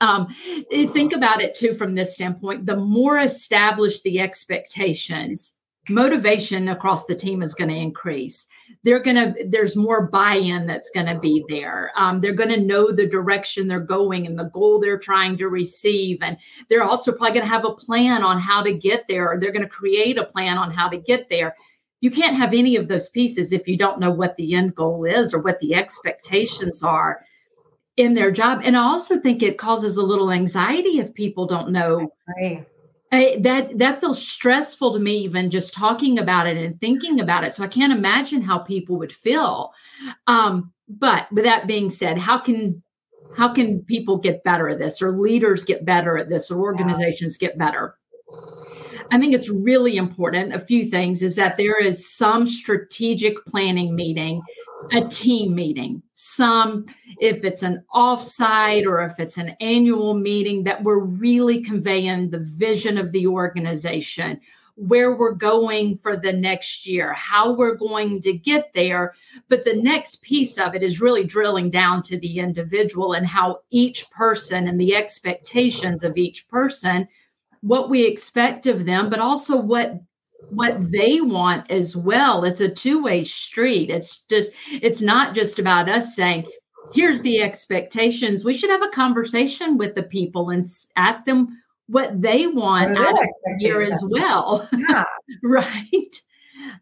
Um, 0.00 0.34
think 0.70 1.12
about 1.12 1.42
it 1.42 1.54
too 1.54 1.74
from 1.74 1.94
this 1.94 2.14
standpoint. 2.14 2.66
The 2.66 2.76
more 2.76 3.18
established 3.18 4.02
the 4.02 4.20
expectations, 4.20 5.56
motivation 5.90 6.68
across 6.68 7.06
the 7.06 7.14
team 7.14 7.42
is 7.42 7.54
going 7.54 7.68
to 7.68 7.76
increase. 7.76 8.46
They're 8.82 9.02
going 9.02 9.16
to 9.16 9.34
there's 9.48 9.76
more 9.76 10.06
buy-in 10.06 10.66
that's 10.66 10.90
going 10.90 11.06
to 11.06 11.18
be 11.18 11.44
there. 11.48 11.90
Um, 11.96 12.20
they're 12.20 12.32
going 12.32 12.50
to 12.50 12.60
know 12.60 12.92
the 12.92 13.06
direction 13.06 13.68
they're 13.68 13.80
going 13.80 14.26
and 14.26 14.38
the 14.38 14.44
goal 14.44 14.80
they're 14.80 14.98
trying 14.98 15.36
to 15.38 15.48
receive, 15.48 16.18
and 16.22 16.38
they're 16.68 16.84
also 16.84 17.12
probably 17.12 17.34
going 17.34 17.46
to 17.46 17.52
have 17.52 17.64
a 17.64 17.74
plan 17.74 18.22
on 18.22 18.38
how 18.38 18.62
to 18.62 18.72
get 18.72 19.06
there. 19.08 19.32
Or 19.32 19.38
they're 19.38 19.52
going 19.52 19.64
to 19.64 19.68
create 19.68 20.16
a 20.16 20.24
plan 20.24 20.56
on 20.56 20.70
how 20.70 20.88
to 20.88 20.96
get 20.96 21.28
there. 21.28 21.56
You 22.00 22.10
can't 22.10 22.36
have 22.36 22.54
any 22.54 22.76
of 22.76 22.88
those 22.88 23.10
pieces 23.10 23.52
if 23.52 23.68
you 23.68 23.76
don't 23.76 24.00
know 24.00 24.10
what 24.10 24.36
the 24.36 24.54
end 24.54 24.74
goal 24.74 25.04
is 25.04 25.34
or 25.34 25.40
what 25.40 25.60
the 25.60 25.74
expectations 25.74 26.82
are 26.82 27.20
in 28.00 28.14
their 28.14 28.30
job. 28.30 28.62
And 28.64 28.76
I 28.76 28.82
also 28.82 29.20
think 29.20 29.42
it 29.42 29.58
causes 29.58 29.96
a 29.96 30.02
little 30.02 30.32
anxiety 30.32 30.98
if 30.98 31.12
people 31.14 31.46
don't 31.46 31.70
know. 31.70 32.10
Right. 32.36 32.66
I, 33.12 33.38
that 33.40 33.76
that 33.78 34.00
feels 34.00 34.24
stressful 34.24 34.92
to 34.92 35.00
me 35.00 35.18
even 35.18 35.50
just 35.50 35.74
talking 35.74 36.16
about 36.18 36.46
it 36.46 36.56
and 36.56 36.80
thinking 36.80 37.18
about 37.18 37.42
it 37.42 37.50
so 37.50 37.64
i 37.64 37.66
can't 37.66 37.92
imagine 37.92 38.40
how 38.40 38.60
people 38.60 38.98
would 38.98 39.12
feel 39.12 39.72
um, 40.28 40.72
but 40.88 41.26
with 41.32 41.42
that 41.42 41.66
being 41.66 41.90
said 41.90 42.18
how 42.18 42.38
can 42.38 42.80
how 43.36 43.52
can 43.52 43.80
people 43.82 44.16
get 44.16 44.44
better 44.44 44.68
at 44.68 44.78
this 44.78 45.02
or 45.02 45.10
leaders 45.10 45.64
get 45.64 45.84
better 45.84 46.18
at 46.18 46.28
this 46.28 46.52
or 46.52 46.60
organizations 46.60 47.36
get 47.36 47.58
better 47.58 47.96
i 49.10 49.18
think 49.18 49.34
it's 49.34 49.50
really 49.50 49.96
important 49.96 50.54
a 50.54 50.60
few 50.60 50.88
things 50.88 51.20
is 51.20 51.34
that 51.34 51.56
there 51.56 51.82
is 51.82 52.08
some 52.08 52.46
strategic 52.46 53.44
planning 53.44 53.96
meeting 53.96 54.40
a 54.92 55.06
team 55.08 55.54
meeting, 55.54 56.02
some 56.14 56.86
if 57.20 57.44
it's 57.44 57.62
an 57.62 57.84
offsite 57.94 58.86
or 58.86 59.04
if 59.04 59.18
it's 59.18 59.38
an 59.38 59.56
annual 59.60 60.14
meeting 60.14 60.64
that 60.64 60.82
we're 60.82 61.00
really 61.00 61.62
conveying 61.62 62.30
the 62.30 62.44
vision 62.56 62.98
of 62.98 63.12
the 63.12 63.26
organization, 63.26 64.40
where 64.76 65.14
we're 65.14 65.34
going 65.34 65.98
for 65.98 66.16
the 66.16 66.32
next 66.32 66.86
year, 66.86 67.12
how 67.12 67.52
we're 67.52 67.74
going 67.74 68.20
to 68.22 68.32
get 68.32 68.70
there. 68.74 69.14
But 69.48 69.64
the 69.64 69.76
next 69.76 70.22
piece 70.22 70.58
of 70.58 70.74
it 70.74 70.82
is 70.82 71.02
really 71.02 71.24
drilling 71.24 71.70
down 71.70 72.02
to 72.04 72.18
the 72.18 72.38
individual 72.38 73.12
and 73.12 73.26
how 73.26 73.60
each 73.70 74.10
person 74.10 74.66
and 74.68 74.80
the 74.80 74.94
expectations 74.94 76.02
of 76.02 76.16
each 76.16 76.48
person, 76.48 77.08
what 77.60 77.90
we 77.90 78.06
expect 78.06 78.66
of 78.66 78.86
them, 78.86 79.10
but 79.10 79.18
also 79.18 79.56
what 79.60 80.00
what 80.50 80.90
they 80.90 81.20
want 81.20 81.70
as 81.70 81.96
well. 81.96 82.44
It's 82.44 82.60
a 82.60 82.68
two-way 82.68 83.24
street. 83.24 83.90
It's 83.90 84.20
just 84.28 84.52
it's 84.70 85.02
not 85.02 85.34
just 85.34 85.58
about 85.58 85.88
us 85.88 86.14
saying, 86.14 86.46
here's 86.92 87.22
the 87.22 87.40
expectations. 87.40 88.44
We 88.44 88.54
should 88.54 88.70
have 88.70 88.82
a 88.82 88.88
conversation 88.88 89.78
with 89.78 89.94
the 89.94 90.02
people 90.02 90.50
and 90.50 90.64
ask 90.96 91.24
them 91.24 91.62
what 91.86 92.20
they 92.20 92.46
want 92.46 92.96
out 92.96 93.20
of 93.20 93.28
here 93.58 93.80
as 93.80 94.02
well. 94.08 94.68
Yeah. 94.72 95.04
right. 95.42 96.22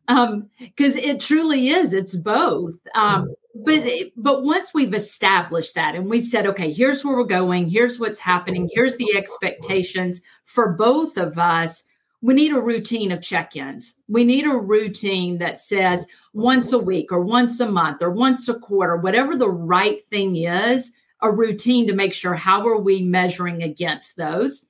Um, 0.08 0.48
because 0.58 0.96
it 0.96 1.20
truly 1.20 1.70
is, 1.70 1.92
it's 1.92 2.14
both. 2.14 2.74
Um, 2.94 3.34
but 3.54 3.84
but 4.16 4.44
once 4.44 4.72
we've 4.72 4.94
established 4.94 5.74
that 5.74 5.94
and 5.94 6.08
we 6.08 6.20
said, 6.20 6.46
okay, 6.46 6.72
here's 6.72 7.04
where 7.04 7.16
we're 7.16 7.24
going, 7.24 7.68
here's 7.68 7.98
what's 7.98 8.20
happening, 8.20 8.68
here's 8.72 8.96
the 8.96 9.16
expectations 9.16 10.20
for 10.44 10.72
both 10.72 11.16
of 11.16 11.38
us 11.38 11.84
we 12.20 12.34
need 12.34 12.52
a 12.52 12.60
routine 12.60 13.12
of 13.12 13.22
check-ins. 13.22 13.96
We 14.08 14.24
need 14.24 14.44
a 14.44 14.56
routine 14.56 15.38
that 15.38 15.58
says 15.58 16.06
once 16.32 16.72
a 16.72 16.78
week 16.78 17.12
or 17.12 17.22
once 17.22 17.60
a 17.60 17.70
month 17.70 18.02
or 18.02 18.10
once 18.10 18.48
a 18.48 18.58
quarter, 18.58 18.96
whatever 18.96 19.36
the 19.36 19.50
right 19.50 20.00
thing 20.10 20.36
is, 20.36 20.92
a 21.22 21.30
routine 21.30 21.86
to 21.86 21.94
make 21.94 22.12
sure 22.12 22.34
how 22.34 22.66
are 22.66 22.78
we 22.78 23.02
measuring 23.02 23.62
against 23.62 24.16
those 24.16 24.66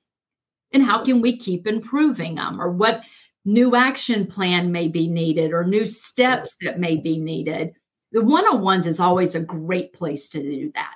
and 0.71 0.83
how 0.83 1.03
can 1.03 1.21
we 1.21 1.37
keep 1.37 1.65
improving 1.65 2.35
them 2.35 2.61
or 2.61 2.71
what 2.71 3.03
new 3.45 3.75
action 3.75 4.27
plan 4.27 4.71
may 4.71 4.87
be 4.87 5.07
needed 5.07 5.53
or 5.53 5.63
new 5.63 5.85
steps 5.85 6.55
that 6.61 6.79
may 6.79 6.97
be 6.97 7.17
needed. 7.17 7.73
The 8.11 8.23
one-on-ones 8.23 8.85
is 8.85 8.99
always 8.99 9.35
a 9.35 9.39
great 9.39 9.93
place 9.93 10.29
to 10.29 10.41
do 10.41 10.71
that. 10.75 10.93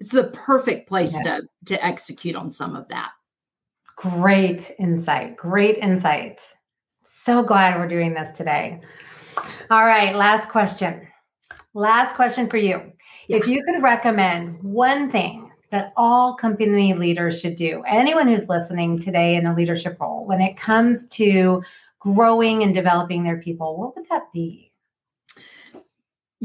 It's 0.00 0.12
the 0.12 0.24
perfect 0.24 0.88
place 0.88 1.14
yeah. 1.14 1.38
to 1.38 1.48
to 1.66 1.84
execute 1.84 2.36
on 2.36 2.50
some 2.50 2.76
of 2.76 2.88
that. 2.88 3.12
Great 3.96 4.74
insight. 4.78 5.36
Great 5.36 5.78
insight. 5.78 6.40
So 7.02 7.42
glad 7.42 7.78
we're 7.78 7.88
doing 7.88 8.14
this 8.14 8.36
today. 8.36 8.80
All 9.70 9.84
right, 9.84 10.14
last 10.14 10.48
question. 10.48 11.06
Last 11.74 12.14
question 12.14 12.48
for 12.48 12.56
you. 12.56 12.92
Yeah. 13.28 13.38
If 13.38 13.46
you 13.46 13.64
could 13.64 13.82
recommend 13.82 14.62
one 14.62 15.10
thing 15.10 15.50
that 15.70 15.92
all 15.96 16.34
company 16.34 16.94
leaders 16.94 17.40
should 17.40 17.56
do, 17.56 17.82
anyone 17.86 18.28
who's 18.28 18.48
listening 18.48 18.98
today 18.98 19.36
in 19.36 19.46
a 19.46 19.54
leadership 19.54 19.98
role, 20.00 20.26
when 20.26 20.40
it 20.40 20.56
comes 20.56 21.06
to 21.08 21.62
growing 21.98 22.62
and 22.62 22.74
developing 22.74 23.24
their 23.24 23.40
people, 23.40 23.76
what 23.76 23.96
would 23.96 24.08
that 24.10 24.32
be? 24.32 24.70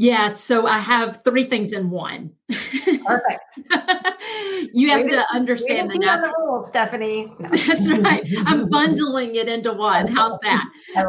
Yes. 0.00 0.42
So 0.42 0.66
I 0.66 0.78
have 0.78 1.20
three 1.24 1.44
things 1.50 1.74
in 1.74 1.90
one. 1.90 2.32
Perfect. 2.48 3.42
you 4.72 4.88
have 4.88 5.06
to 5.08 5.22
understand 5.30 5.90
the 5.90 5.98
natural 5.98 6.32
rules, 6.38 6.70
Stephanie. 6.70 7.30
No. 7.38 7.50
That's 7.66 7.86
right. 7.86 8.24
I'm 8.46 8.68
bundling 8.70 9.34
it 9.34 9.46
into 9.46 9.74
one. 9.74 10.06
How's 10.06 10.38
that? 10.38 10.64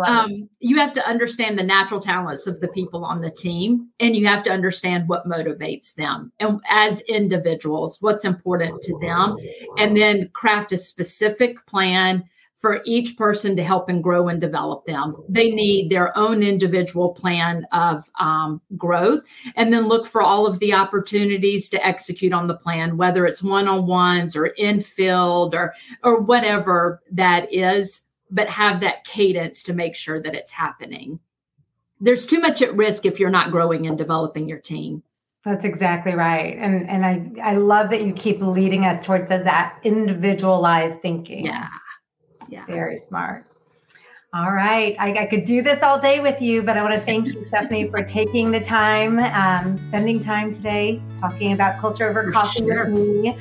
Um, 0.05 0.49
you 0.59 0.75
have 0.75 0.91
to 0.91 1.07
understand 1.07 1.57
the 1.57 1.63
natural 1.63 2.01
talents 2.01 2.47
of 2.47 2.59
the 2.59 2.67
people 2.67 3.05
on 3.05 3.21
the 3.21 3.31
team, 3.31 3.87
and 4.01 4.13
you 4.13 4.27
have 4.27 4.43
to 4.43 4.51
understand 4.51 5.07
what 5.07 5.25
motivates 5.25 5.93
them, 5.95 6.33
and 6.41 6.59
as 6.69 6.99
individuals, 7.07 7.97
what's 8.01 8.25
important 8.25 8.81
to 8.81 8.99
them, 8.99 9.37
and 9.77 9.95
then 9.95 10.29
craft 10.33 10.73
a 10.73 10.77
specific 10.77 11.65
plan 11.65 12.25
for 12.61 12.81
each 12.85 13.17
person 13.17 13.55
to 13.55 13.63
help 13.63 13.89
and 13.89 14.03
grow 14.03 14.27
and 14.27 14.39
develop 14.39 14.85
them. 14.85 15.15
They 15.27 15.49
need 15.49 15.89
their 15.89 16.15
own 16.15 16.43
individual 16.43 17.09
plan 17.09 17.65
of 17.71 18.03
um, 18.19 18.61
growth 18.77 19.23
and 19.55 19.73
then 19.73 19.87
look 19.87 20.05
for 20.05 20.21
all 20.21 20.45
of 20.45 20.59
the 20.59 20.71
opportunities 20.73 21.69
to 21.69 21.85
execute 21.85 22.33
on 22.33 22.45
the 22.45 22.55
plan, 22.55 22.97
whether 22.97 23.25
it's 23.25 23.41
one 23.41 23.67
on 23.67 23.87
ones 23.87 24.35
or 24.35 24.45
in 24.45 24.79
field 24.79 25.55
or, 25.55 25.73
or 26.03 26.21
whatever 26.21 27.01
that 27.11 27.51
is, 27.51 28.03
but 28.29 28.47
have 28.47 28.79
that 28.81 29.05
cadence 29.05 29.63
to 29.63 29.73
make 29.73 29.95
sure 29.95 30.21
that 30.21 30.35
it's 30.35 30.51
happening. 30.51 31.19
There's 31.99 32.27
too 32.27 32.39
much 32.39 32.61
at 32.61 32.75
risk 32.75 33.07
if 33.07 33.19
you're 33.19 33.31
not 33.31 33.51
growing 33.51 33.87
and 33.87 33.97
developing 33.97 34.47
your 34.47 34.59
team. 34.59 35.01
That's 35.43 35.65
exactly 35.65 36.13
right. 36.13 36.55
And 36.59 36.87
and 36.87 37.03
I 37.03 37.25
I 37.41 37.55
love 37.55 37.89
that 37.89 38.03
you 38.03 38.13
keep 38.13 38.39
leading 38.41 38.85
us 38.85 39.03
towards 39.03 39.27
that 39.29 39.79
individualized 39.83 41.01
thinking. 41.01 41.45
Yeah. 41.45 41.67
Yeah. 42.49 42.65
Very 42.65 42.97
smart. 42.97 43.45
All 44.33 44.51
right. 44.53 44.95
I, 44.97 45.23
I, 45.23 45.25
could 45.25 45.43
do 45.43 45.61
this 45.61 45.83
all 45.83 45.99
day 45.99 46.21
with 46.21 46.41
you, 46.41 46.61
but 46.61 46.77
I 46.77 46.83
want 46.83 46.95
to 46.95 47.01
thank 47.01 47.27
you, 47.27 47.45
Stephanie, 47.49 47.89
for 47.89 48.01
taking 48.01 48.49
the 48.49 48.61
time, 48.61 49.19
um, 49.19 49.75
spending 49.75 50.21
time 50.21 50.53
today 50.53 51.01
talking 51.19 51.51
about 51.51 51.81
culture 51.81 52.09
over 52.09 52.31
coffee 52.31 52.59
sure. 52.59 52.85
with 52.85 52.93
me. 52.93 53.37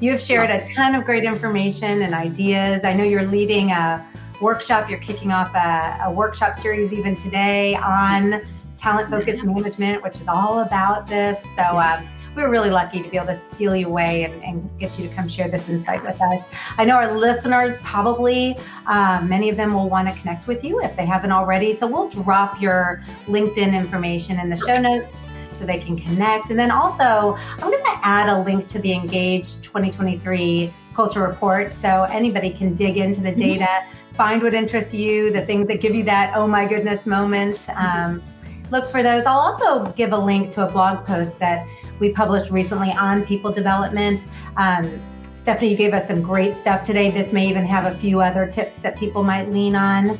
You 0.00 0.10
have 0.10 0.20
shared 0.20 0.50
a 0.50 0.66
ton 0.74 0.94
of 0.94 1.04
great 1.04 1.24
information 1.24 2.02
and 2.02 2.12
ideas. 2.12 2.84
I 2.84 2.92
know 2.92 3.04
you're 3.04 3.24
leading 3.24 3.70
a 3.70 4.06
workshop, 4.38 4.90
you're 4.90 4.98
kicking 4.98 5.32
off 5.32 5.54
a, 5.54 5.98
a 6.04 6.12
workshop 6.12 6.58
series 6.58 6.92
even 6.92 7.16
today 7.16 7.74
on 7.76 8.42
talent 8.76 9.08
focused 9.08 9.44
management, 9.44 10.02
which 10.02 10.20
is 10.20 10.28
all 10.28 10.60
about 10.60 11.06
this. 11.06 11.38
So, 11.56 11.78
um, 11.78 12.06
we 12.06 12.13
were 12.42 12.50
really 12.50 12.70
lucky 12.70 13.02
to 13.02 13.08
be 13.08 13.16
able 13.16 13.28
to 13.28 13.40
steal 13.40 13.76
you 13.76 13.86
away 13.86 14.24
and, 14.24 14.42
and 14.42 14.70
get 14.78 14.98
you 14.98 15.08
to 15.08 15.14
come 15.14 15.28
share 15.28 15.48
this 15.48 15.68
insight 15.68 16.02
with 16.02 16.20
us. 16.20 16.44
I 16.78 16.84
know 16.84 16.96
our 16.96 17.12
listeners 17.12 17.76
probably, 17.78 18.56
um, 18.86 19.28
many 19.28 19.48
of 19.48 19.56
them 19.56 19.74
will 19.74 19.88
want 19.88 20.08
to 20.08 20.14
connect 20.20 20.46
with 20.46 20.64
you 20.64 20.80
if 20.82 20.96
they 20.96 21.06
haven't 21.06 21.32
already. 21.32 21.76
So 21.76 21.86
we'll 21.86 22.08
drop 22.08 22.60
your 22.60 23.02
LinkedIn 23.26 23.74
information 23.74 24.38
in 24.38 24.50
the 24.50 24.56
show 24.56 24.80
notes 24.80 25.14
so 25.54 25.64
they 25.64 25.78
can 25.78 25.96
connect. 25.96 26.50
And 26.50 26.58
then 26.58 26.70
also, 26.70 27.36
I'm 27.36 27.70
going 27.70 27.84
to 27.84 27.98
add 28.02 28.28
a 28.28 28.42
link 28.42 28.66
to 28.68 28.78
the 28.78 28.92
Engage 28.92 29.60
2023 29.62 30.72
culture 30.94 31.22
report 31.22 31.74
so 31.74 32.04
anybody 32.04 32.50
can 32.50 32.74
dig 32.74 32.96
into 32.96 33.20
the 33.20 33.30
mm-hmm. 33.30 33.40
data, 33.40 33.84
find 34.12 34.42
what 34.42 34.54
interests 34.54 34.94
you, 34.94 35.30
the 35.32 35.44
things 35.44 35.66
that 35.68 35.80
give 35.80 35.94
you 35.94 36.04
that 36.04 36.32
oh 36.36 36.46
my 36.46 36.66
goodness 36.66 37.06
moment. 37.06 37.68
Um, 37.76 38.22
look 38.70 38.90
for 38.90 39.02
those. 39.02 39.24
I'll 39.26 39.38
also 39.38 39.92
give 39.92 40.12
a 40.12 40.18
link 40.18 40.50
to 40.52 40.66
a 40.66 40.70
blog 40.70 41.06
post 41.06 41.38
that 41.38 41.66
we 42.00 42.10
published 42.10 42.50
recently 42.50 42.92
on 42.92 43.24
people 43.24 43.52
development. 43.52 44.26
Um, 44.56 45.00
Stephanie, 45.32 45.70
you 45.70 45.76
gave 45.76 45.92
us 45.92 46.08
some 46.08 46.22
great 46.22 46.56
stuff 46.56 46.84
today. 46.84 47.10
This 47.10 47.32
may 47.32 47.48
even 47.48 47.66
have 47.66 47.84
a 47.84 47.98
few 47.98 48.20
other 48.20 48.46
tips 48.46 48.78
that 48.78 48.96
people 48.96 49.22
might 49.22 49.50
lean 49.50 49.76
on. 49.76 50.18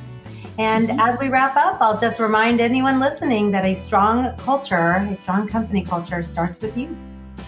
And 0.59 0.88
mm-hmm. 0.88 1.00
as 1.00 1.18
we 1.18 1.28
wrap 1.28 1.57
up, 1.57 1.78
I'll 1.80 1.98
just 1.98 2.20
remind 2.20 2.61
anyone 2.61 3.00
listening 3.00 3.50
that 3.52 3.64
a 3.64 3.74
strong 3.74 4.37
culture, 4.37 4.96
a 5.11 5.16
strong 5.16 5.48
company 5.48 5.83
culture 5.83 6.22
starts 6.22 6.61
with 6.61 6.76
you. 6.76 6.96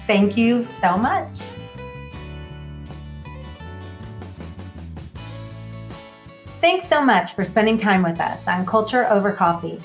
Thank 0.07 0.37
you 0.37 0.67
so 0.81 0.97
much. 0.97 1.39
Thanks 6.61 6.89
so 6.89 7.05
much 7.05 7.35
for 7.35 7.45
spending 7.45 7.79
time 7.79 8.03
with 8.03 8.21
us 8.21 8.49
on 8.49 8.67
Culture 8.67 9.07
Over 9.09 9.31
Coffee. 9.31 9.81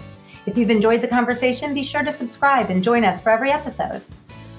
If 0.45 0.58
you've 0.58 0.69
enjoyed 0.69 1.01
the 1.01 1.08
conversation, 1.08 1.73
be 1.73 1.84
sure 1.84 2.04
to 2.04 2.12
subscribe 2.12 2.69
and 2.69 2.84
join 2.84 3.06
us 3.06 3.21
for 3.21 3.30
every 3.30 3.51
episode. 3.51 4.01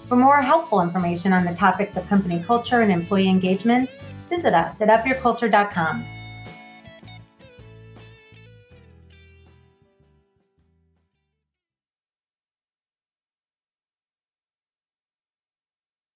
For 0.09 0.17
more 0.17 0.41
helpful 0.41 0.81
information 0.81 1.33
on 1.33 1.45
the 1.45 1.55
topics 1.55 1.97
of 1.97 2.09
company 2.09 2.43
culture 2.47 2.83
and 2.83 2.93
employee 2.93 3.29
engagement, 3.29 3.99
visit 4.29 4.55
us 4.55 4.81
at 4.81 4.89
upyourculture.com. 4.89 6.05